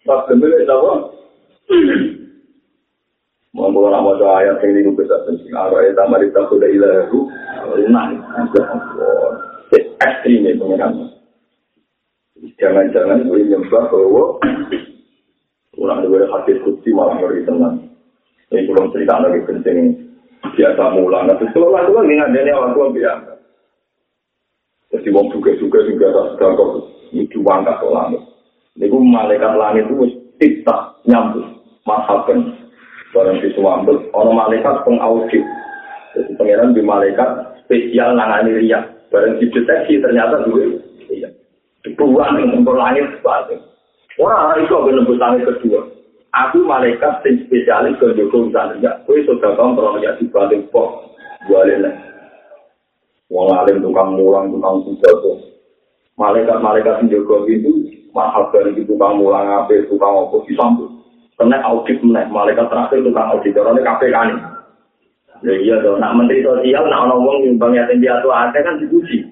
[0.06, 0.94] Problemnya itu apa?
[3.52, 7.28] Monggo ora maca ayat sing niku bisa sing arah eta mari tak kuda ilahu
[7.76, 8.16] lunak.
[9.76, 11.12] Ekstrim itu kan.
[12.58, 14.40] Jangan-jangan boleh nyembah bahwa
[15.80, 17.88] orang dua hati kutsi malah ngeri tenang.
[18.52, 19.78] Ini kurang cerita lagi penting
[20.44, 21.32] biasa mulang.
[21.32, 23.32] Tapi kalau lalu lagi ngadanya orang tua biasa.
[24.92, 26.72] Jadi wong juga-juga juga sedang kok
[27.16, 28.22] itu wangkat ke langit.
[28.76, 29.96] Ini malaikat langit itu
[30.36, 31.48] tidak nyambut.
[31.88, 32.62] Masalkan
[33.12, 35.44] barang disuambut orang malaikat pengaudit
[36.16, 37.30] jadi pangeran di malaikat
[37.64, 40.80] spesial nangani riak barang dideteksi ternyata dua
[41.12, 41.30] iya
[41.84, 43.60] dibuang untuk langit sebalik
[44.20, 45.88] wah itu aku nembus langit kedua.
[46.32, 51.12] Aku malaikat yang spesialis ke Joko urusan riak kue sudah kontrol ya dibalik pok
[51.52, 51.96] balik lah
[53.28, 55.38] wong alim tukang mulang tukang tuh.
[56.16, 57.72] Malaikat-malaikat yang Joko itu
[58.16, 60.88] mahal dari tukang mulang apa tukang apa disambut.
[61.36, 64.40] Kena audit meneh malaikat terakhir tukang audit orang ini KPK nih
[65.42, 69.26] ya iya dong nak menteri sosial nak orang ngomong nyumbang yatim piatu ada kan dipuji.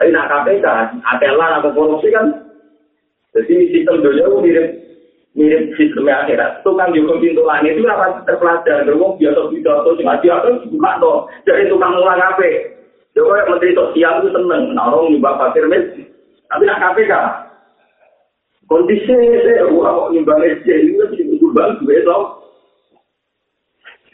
[0.00, 0.64] Tapi nak KPK
[1.02, 2.47] atelan atau korupsi kan
[3.38, 4.66] jadi sistem dunia itu mirip
[5.38, 6.66] mirip sistemnya akhirat.
[6.66, 8.82] Tukang juga pintu langit itu apa terpelajar.
[8.82, 12.50] Berwong biasa pidato cuma dia kan bukan toh dari tukang mulang apa
[13.14, 14.74] Jokowi menteri sosial itu seneng.
[14.74, 15.86] Nah orang nyumbang pasir mes
[16.50, 17.12] tapi nak KPK
[18.66, 22.22] kondisi saya mau nyumbang SJ ini kan kurban gue tau.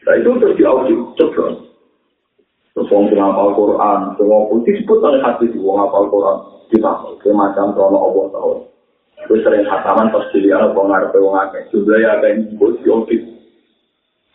[0.05, 1.47] Nah itu terus diaudit coba.
[2.75, 6.39] Terus wong sing hafal Quran, semua pun disebut oleh hati di wong hafal Quran
[6.75, 6.91] kita
[7.23, 8.53] semacam krono Allah tahu.
[9.25, 11.63] Gue sering khataman pas dilihat apa ngarepe wong akeh.
[11.73, 13.23] Jumlah ya akeh disebut diaudit.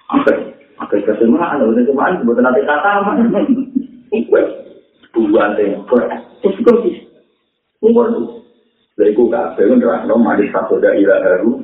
[0.10, 0.38] Akeh,
[0.82, 3.18] akeh kesemaan, udah kesemaan sebut nanti khataman.
[4.10, 4.44] Gue
[5.14, 5.78] bulan deh,
[6.42, 7.06] terus gue
[7.86, 8.40] umur tuh.
[9.00, 11.64] Lha iku kabeh nerangno mari satu daerah baru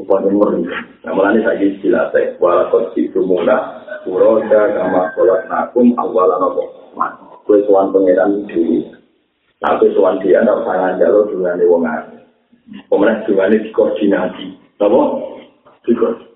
[0.00, 0.64] Upaya murni.
[1.04, 2.32] Nah, mulanya saya istilah saya.
[2.40, 3.84] Walakot itu muna.
[4.08, 6.64] Uroda kama sholat nakum awalan apa.
[7.44, 8.99] Kue suan pengiran diri.
[9.60, 12.16] Tapi suan dia ada pasangan jalur dengan wong ati.
[12.88, 14.46] Pemenang dengan dikoordinasi.
[14.80, 15.00] Apa?
[15.84, 16.30] Dikoordinasi.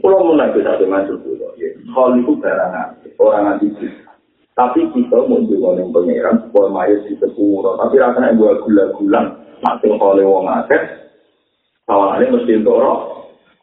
[0.00, 1.68] Kalau mau naik satu masuk dulu, ya.
[1.92, 2.72] Hal itu barang
[3.20, 3.68] orang nanti
[4.56, 7.76] Tapi kita mau juga yang pengiran, supaya mayat di sepuluh.
[7.76, 10.82] Tapi rasanya gue gula-gulang, masih oleh wong akeh,
[11.88, 12.98] Awalnya mesti untuk roh.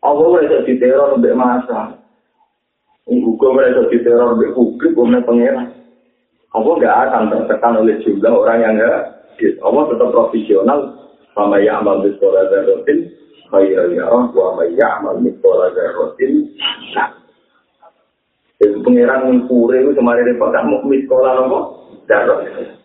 [0.03, 1.97] Allah mereka di teror untuk masa.
[3.09, 5.67] Hukum mereka di teror untuk publik, bukan pengeran.
[6.49, 9.01] Allah nggak akan tertekan oleh jumlah orang yang nggak.
[9.61, 10.79] Allah tetap profesional.
[11.37, 13.05] Sama yang amal di sekolah darotin.
[13.53, 14.33] Khairul yarah.
[14.33, 16.49] Wa ya amal di sekolah darotin.
[18.59, 21.59] Itu pengeran yang pure itu kemarin di kota mukmin sekolah apa?
[22.09, 22.75] Darotin.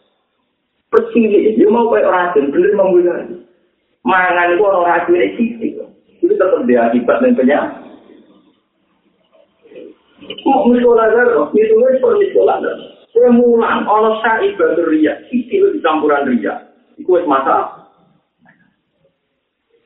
[0.93, 3.43] Percili, dia mau kayak orang bener membunuh.
[4.07, 5.69] mangan itu orang ini sisi.
[6.23, 7.83] Itu tetap dia akibat dan penyakit.
[10.47, 12.94] Mau misalnya seperti misalnya zero.
[13.15, 16.67] Saya mulang, ono sa ibadah ria, sisi itu campuran ria.
[16.99, 17.87] Itu es masa.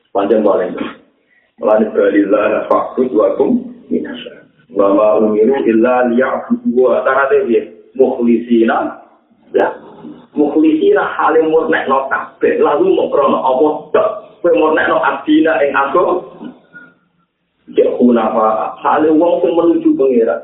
[0.09, 0.73] Panjang paling.
[1.61, 4.49] Melani balillah fakut wakum minasa.
[4.73, 8.97] Wa ma umiru illa liya'budu wa ta'ala dia mukhlisina.
[9.53, 9.77] Ya,
[10.33, 14.09] mukhlisina halim murnek no kabeh lalu mau krono apa tok
[14.41, 16.01] kowe murnek no abdina ing aku
[17.73, 20.37] ya kuna apa halim wong menuju pengira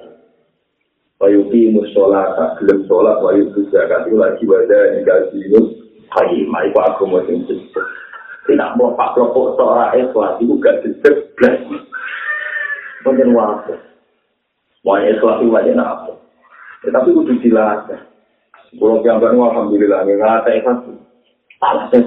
[1.25, 5.73] Wayu ki musola tak gelem sholat wayu bisa kan lagi wada ning gaji nus
[6.13, 7.41] kai mai ku aku mau sing
[8.45, 11.57] tidak mau pak seorang ikhlas itu gak disebut blas
[13.09, 13.73] mungkin waktu
[14.85, 16.13] ikhlas itu wajah apa
[16.93, 18.01] tapi udah dilatih
[18.77, 20.83] Kalau gambar alhamdulillah, nggak ada ikhlas.
[21.57, 22.05] Salah saya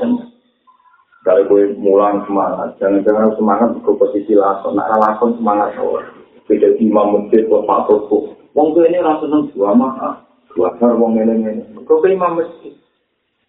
[1.27, 4.79] Kalau gue mulang semangat, jangan-jangan semangat ke posisi lakon.
[4.79, 6.05] Nah, lakon semangat loh.
[6.45, 8.38] Beda imam masjid, kok pak toko.
[8.59, 10.19] Wong gue ini rasa seneng dua mah.
[10.51, 11.63] Dua har wong ini ini.
[11.87, 12.75] Kok ke imam masjid?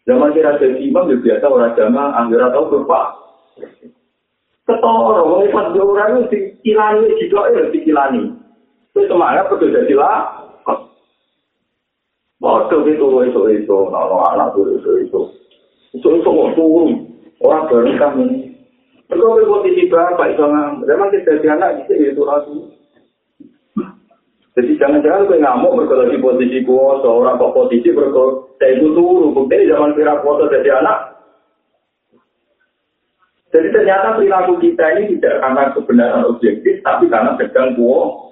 [0.05, 3.07] Zaman kira jadi imam ya biasa orang jamaah, anggar atau berpak.
[4.69, 8.21] Ketoro, wong ikhlas dua orang itu dikilani, ya dikilani.
[8.93, 10.45] Itu semangat betul jadi lah.
[12.39, 15.21] Waduh itu itu itu, kalau anak itu itu itu,
[15.91, 16.89] itu itu kok turun
[17.43, 18.27] orang bareng kami.
[19.11, 20.43] Mereka posisi bapak itu
[20.85, 22.78] memang kita jadi anak itu itu rasu.
[24.59, 29.31] Jadi jangan-jangan gue ngamuk berkata di posisi kuasa, orang kok posisi berkata saya itu turu.
[29.31, 31.15] Bukti zaman kira kuasa jadi anak.
[33.55, 38.27] Jadi ternyata perilaku kita ini tidak karena kebenaran objektif, tapi karena sedang kuasa.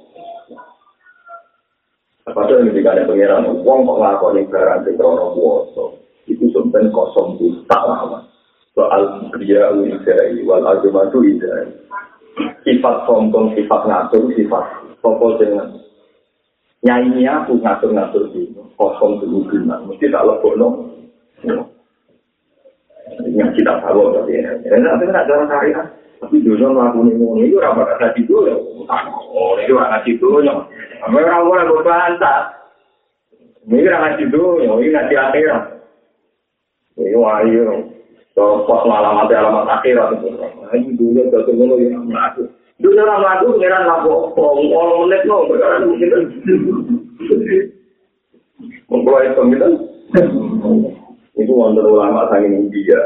[2.27, 5.83] Padahal yang dikatakan pengiran, uang kok ngakoni barang di krono kuasa.
[6.27, 8.27] Itu sebenarnya kosong itu tak lama.
[8.75, 11.71] Soal kriya uidai, wal azumatu idai.
[12.67, 14.65] Sifat sombong, sifat ngatur, sifat
[14.99, 15.86] sopo dengan
[16.87, 18.47] nyanyi aku ngatur-ngatur di
[18.79, 20.67] kosong dulu gimana mesti tak lebok no
[23.35, 24.51] yang kita tahu tapi ya.
[24.79, 25.85] Nanti nggak jalan syariah
[26.23, 28.55] tapi dulu melakukan ini itu rapat ada di dulu
[29.35, 30.55] oh itu orang di dulu ya.
[31.03, 32.39] Apa orang orang berbantah
[33.67, 34.71] ini orang ngasih dulu ya.
[34.71, 35.63] Ini ngasih akhirat
[37.03, 37.63] ini wahyu
[38.31, 40.07] so pos alamat alamat akhirat
[40.71, 41.99] ini dulu jatuh dulu ya.
[41.99, 46.13] Melakukan Dulu orang lagu pengiran lagu orang menit no, perkara mungkin
[48.85, 49.73] mempelai pemitan.
[51.37, 52.97] Itu wonder ulama sang India,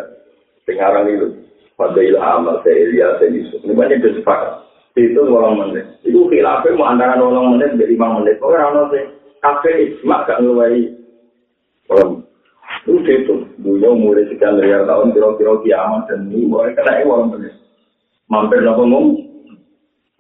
[0.63, 1.28] sekarang itu
[1.76, 3.32] pada ilham, saya lihat saya.
[3.32, 4.51] Ini banyak bersepakat.
[4.95, 5.88] Itu orang menit.
[6.03, 8.38] Itu khilafah mau antara orang menit dari lima menit.
[8.43, 9.03] Orang orang sih
[9.39, 10.93] kafe mak gak ngeluai
[11.89, 12.28] orang.
[12.84, 13.36] Itu itu.
[13.59, 17.55] Dulu umur sekian miliar tahun kira-kira kiamat dan ini boleh kena orang menit.
[18.28, 19.05] Mampir nopo ngomong.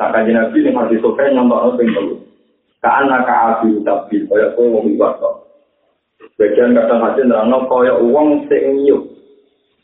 [0.01, 2.15] Tak kaji nabi ini masih sokai nyampak apa yang perlu.
[2.81, 5.45] Karena kaabi tapi kaya kowe mau ibadah.
[6.41, 9.13] Bagian kadang hati nerangno kaya uang sing nyuk.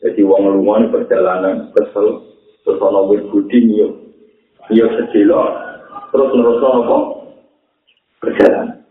[0.02, 2.34] Jadi uang lumayan perjalanan kesel
[2.66, 3.94] terus ana wit budi nyuk.
[4.74, 5.54] Nyuk secilo
[6.10, 6.98] terus nerus apa?
[8.18, 8.82] Perjalanan.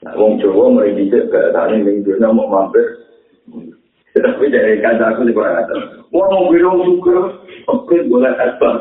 [0.00, 3.04] Nah, wong Jawa cek keadaan ning dunia mau mampir.
[4.16, 5.76] Tapi dari kata aku di bawah kata,
[6.08, 7.36] wah mau bilang juga,
[7.66, 8.74] oke boleh asbak.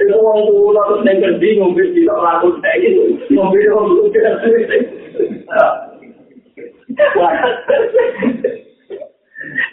[0.00, 3.02] Itu wong tua terus neng kerdi ngombe tidak laku kayak gitu,
[3.36, 4.68] ngombe orang dulu tidak sulit.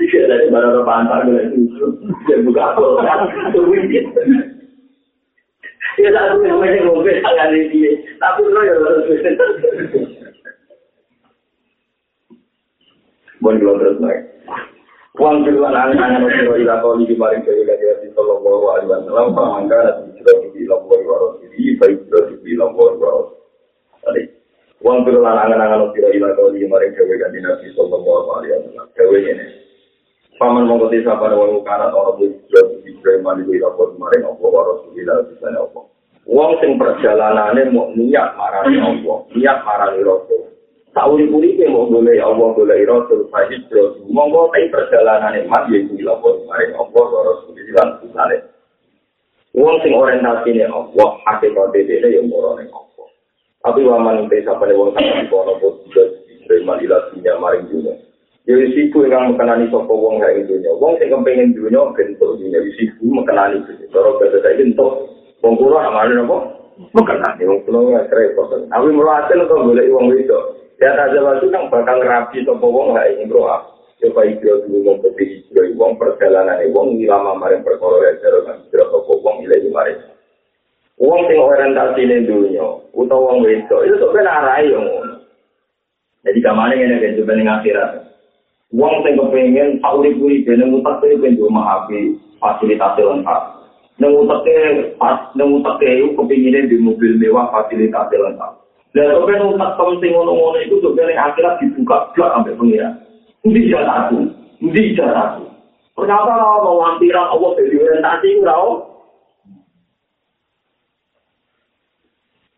[0.01, 1.87] Iya dari mana orang pantai gue itu,
[2.27, 2.83] dia buka apa?
[6.03, 9.07] Ya lalu yang mana ngombe tangan dia, tapi lo ya harus
[13.39, 14.19] Bon kula terus naik.
[15.19, 20.07] Wong kedua anak-anak sira ila kau di maring kaya kaya di sallallahu alaihi wasallam pamangka
[20.07, 23.35] di sira di lamboi waro di baik sira di lamboi waro.
[23.99, 24.23] Tadi
[24.79, 28.87] wong kedua anak-anak sira ila kau di maring kaya kaya di nabi sallallahu alaihi wasallam.
[28.95, 29.45] Kaya ini.
[30.39, 34.45] Paman mongko di sapa wong kana ora di sira di sira di lamboi maring apa
[34.47, 35.91] waro di di sana apa.
[36.23, 40.50] Wong sing perjalanane mau marani apa, niat marani rasul.
[40.91, 44.11] Sauri puri ke mau boleh Allah boleh Rasul Fahid Rasul.
[44.11, 48.43] Monggo tapi perjalanan emas ya itu lapor kemarin Allah Rasul di dalam misalnya.
[49.55, 53.07] Uang sing orientasi ini Allah hakikat ini yang murah Allah.
[53.63, 57.95] Tapi waman desa pada uang sama di kono pun sudah diterima ilasinya maring dunia.
[58.43, 60.75] Ya risiko yang mengenani sopo uang kayak dunia.
[60.75, 63.87] Uang sing kepengen dunia bentuk dunia risiko mengenani dunia.
[63.95, 64.91] Kalau kata saya bentuk
[65.39, 66.37] uang kurang amalin apa?
[66.91, 68.59] Mengenani uang kurang nggak repot.
[68.67, 70.39] Tapi kok boleh uang itu.
[70.81, 73.45] Ya aja waktu kan bakal rapi sopo wong lah ini bro.
[74.01, 78.17] Ya baik dia dulu mau pergi hijrah wong perjalanan ini wong lama maring perkara ya
[78.17, 80.01] jero kan hijrah sopo wong ilahi maring.
[80.97, 82.65] Wong sing orientasi ning dunya
[82.97, 85.21] utawa wong itu sok ben arai yo ngono.
[86.25, 87.91] Jadi kamane ngene kan coba ning akhirat.
[88.73, 93.43] Wong sing kepengin urip-urip ben utak e ben maafi fasilitas lengkap.
[94.01, 94.49] Nang utak
[94.97, 98.60] pas nang utak e kepengin di mobil mewah fasilitas lengkap.
[98.91, 102.89] Dan kalau umat penting ngono-ngono itu sebenarnya akhirat dibuka blok sampai pengira.
[103.47, 104.19] Ini jalan aku,
[104.59, 105.43] ini jalan aku.
[105.95, 108.45] Kenapa kalau mau lampiran Allah dari orientasi itu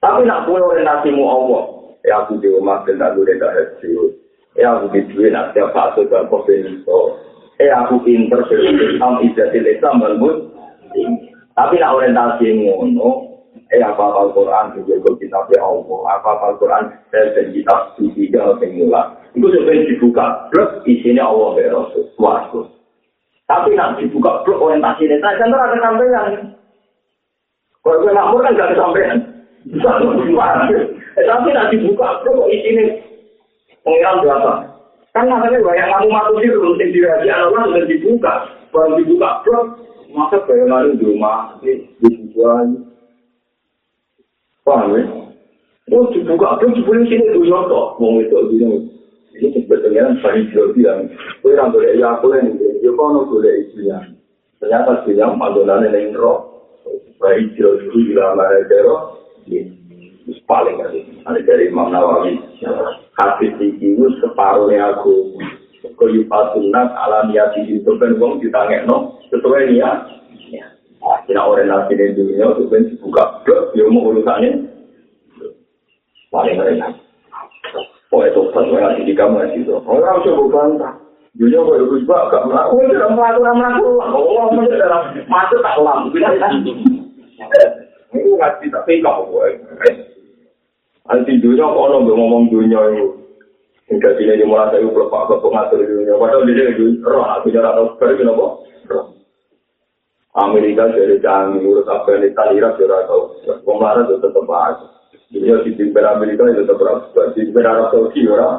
[0.04, 1.64] Tapi nak kue orientasimu Allah,
[2.04, 4.00] ya aku di rumah dan tak boleh tak hasil.
[4.60, 7.24] Ya aku di duit nak tiap fase dan kopenito.
[7.62, 10.52] Ya aku pinter sebelum Islam ijatil Islam balmut.
[11.56, 13.33] Tapi nak orientasi ngono,
[13.74, 16.00] eh apa apa Quran juga kitab ya Allah.
[16.14, 21.68] Apa apa Quran dan kitab suci yang semula itu sebenarnya dibuka plus isinya Allah ya
[21.74, 22.06] Rasul.
[22.14, 22.70] Suatu
[23.50, 26.56] tapi nanti dibuka plus orientasi ini saya kan ada sampean.
[27.84, 29.18] Kalau gue makmur kan gak kesampean
[31.20, 32.86] eh, tapi nanti dibuka plus isinya
[33.84, 34.54] pengiran berapa
[35.14, 38.34] kan makanya banyak kamu matu sih belum sing dirahasi Allah sudah dibuka.
[38.74, 39.68] Baru dibuka plus
[40.14, 42.54] masa bayangan di rumah ini dibuka
[44.64, 45.04] Paham ya?
[45.92, 48.88] Oh, dibuka apa jebule sini itu yoto, wong itu bilang.
[49.34, 51.10] Ini sebetulnya paling jauh bilang,
[51.44, 54.00] kowe ra boleh ya aku yang ya kono boleh itu ya.
[54.64, 56.64] Ternyata bilang panggonane ning roh.
[57.20, 59.20] Baik jauh ilama hajaro.
[60.48, 61.00] paling kali.
[61.26, 62.40] Ada dari Imam Nawawi.
[63.20, 65.36] Hadis iki itu separuhnya aku.
[66.00, 70.13] Kuyupatunat ala niat itu kan wong ditangekno sesuai niat.
[71.04, 74.52] Akhirnya orang nasi di dunia itu kan dibuka blok, ya mau urusannya
[76.32, 76.96] paling enak.
[78.14, 79.74] Oh itu pas saya ngasih di kamar itu.
[79.84, 80.94] Orang coba bantah.
[81.34, 84.10] Dunia kok itu juga agak melakukan, tidak melakukan, melakukan.
[84.14, 86.14] Oh, masih dalam masuk tak ulang.
[88.14, 89.48] Ini ngasih tapi kau gue.
[91.10, 93.08] Anti dunia kok orang ngomong dunia itu.
[93.92, 96.16] Hingga sini dimulai saya berapa ke pengatur dunia.
[96.16, 98.46] Padahal dia itu roh, aku jarak tahu sekali kenapa.
[100.34, 103.38] Amerika dari kami urus Afghanistan Irak juga tahu.
[103.46, 104.86] Kemarin itu tetap aja.
[105.30, 107.22] Dunia di timber Amerika itu tetap berapa.
[107.38, 108.58] Di timber Arab Saudi orang.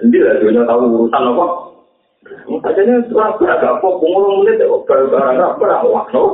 [0.00, 1.46] Ini lah dunia tahu urusan apa.
[2.48, 6.24] Makanya setelah beragak kok pengurung menit barang apa awak no.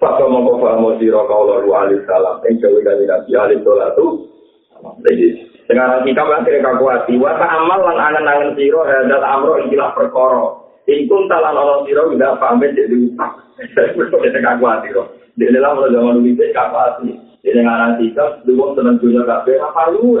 [0.00, 4.32] Pak mau paham sira kaula alaihi salam ing dewe kali nabi alaihi salatu.
[4.80, 10.69] Lagi dengan kita akhirnya kakuati, wa amal lan angen-angen sira hadal amro ikilah perkara.
[10.88, 13.34] Ingkun talan ono sira tidak pamit jadi utang.
[14.24, 15.08] Kita kakuati kok.
[15.36, 17.12] Di dalam zaman dulu itu kakuati.
[17.40, 20.20] Jadi ngarang kita, dulu seneng dunia kabeh, apa lu?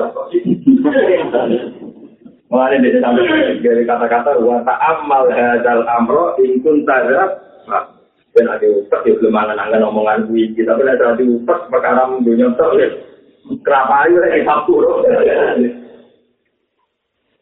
[2.50, 6.98] Mulane dia sampai dari kata-kata wa ta'ammal hadzal amro in kunta
[8.30, 12.54] ben ada utak ya belum angan-angan omongan kuwi kita tapi ada di utak perkara dunia
[12.54, 12.86] tok ya
[13.66, 14.74] kenapa ayo lagi satu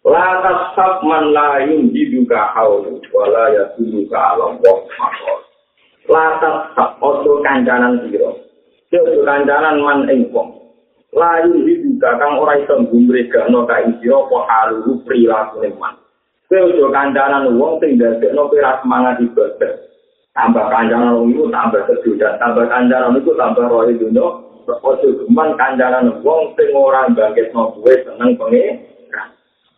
[0.09, 5.41] La tasab man lain diduga haulu wala ya tuduka alam wong makol.
[6.09, 8.41] La tasab ojo kancanan siro.
[8.89, 10.57] Ojo kancanan man ing wong.
[11.13, 16.01] Layu diduga kang ora iso gumregano ka ing siro apa halu prilaku man.
[16.49, 19.89] Ojo kancanan wong sing dadekno kowe semangat ibadah.
[20.39, 24.27] tambah kanjaran wong tambah sejuta tambah kanjaran iku tambah roh dunya
[24.71, 28.98] ojo cuman kanjaran wong sing ora bangkit no seneng pengen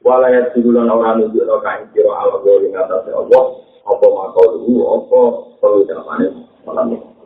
[0.01, 3.44] walaya tudulan ora nunjuk no kain kiro ala gori ngatasi Allah
[3.84, 4.44] apa makau
[4.96, 5.20] apa
[5.61, 6.26] perlu jamane
[6.64, 7.19] malam ini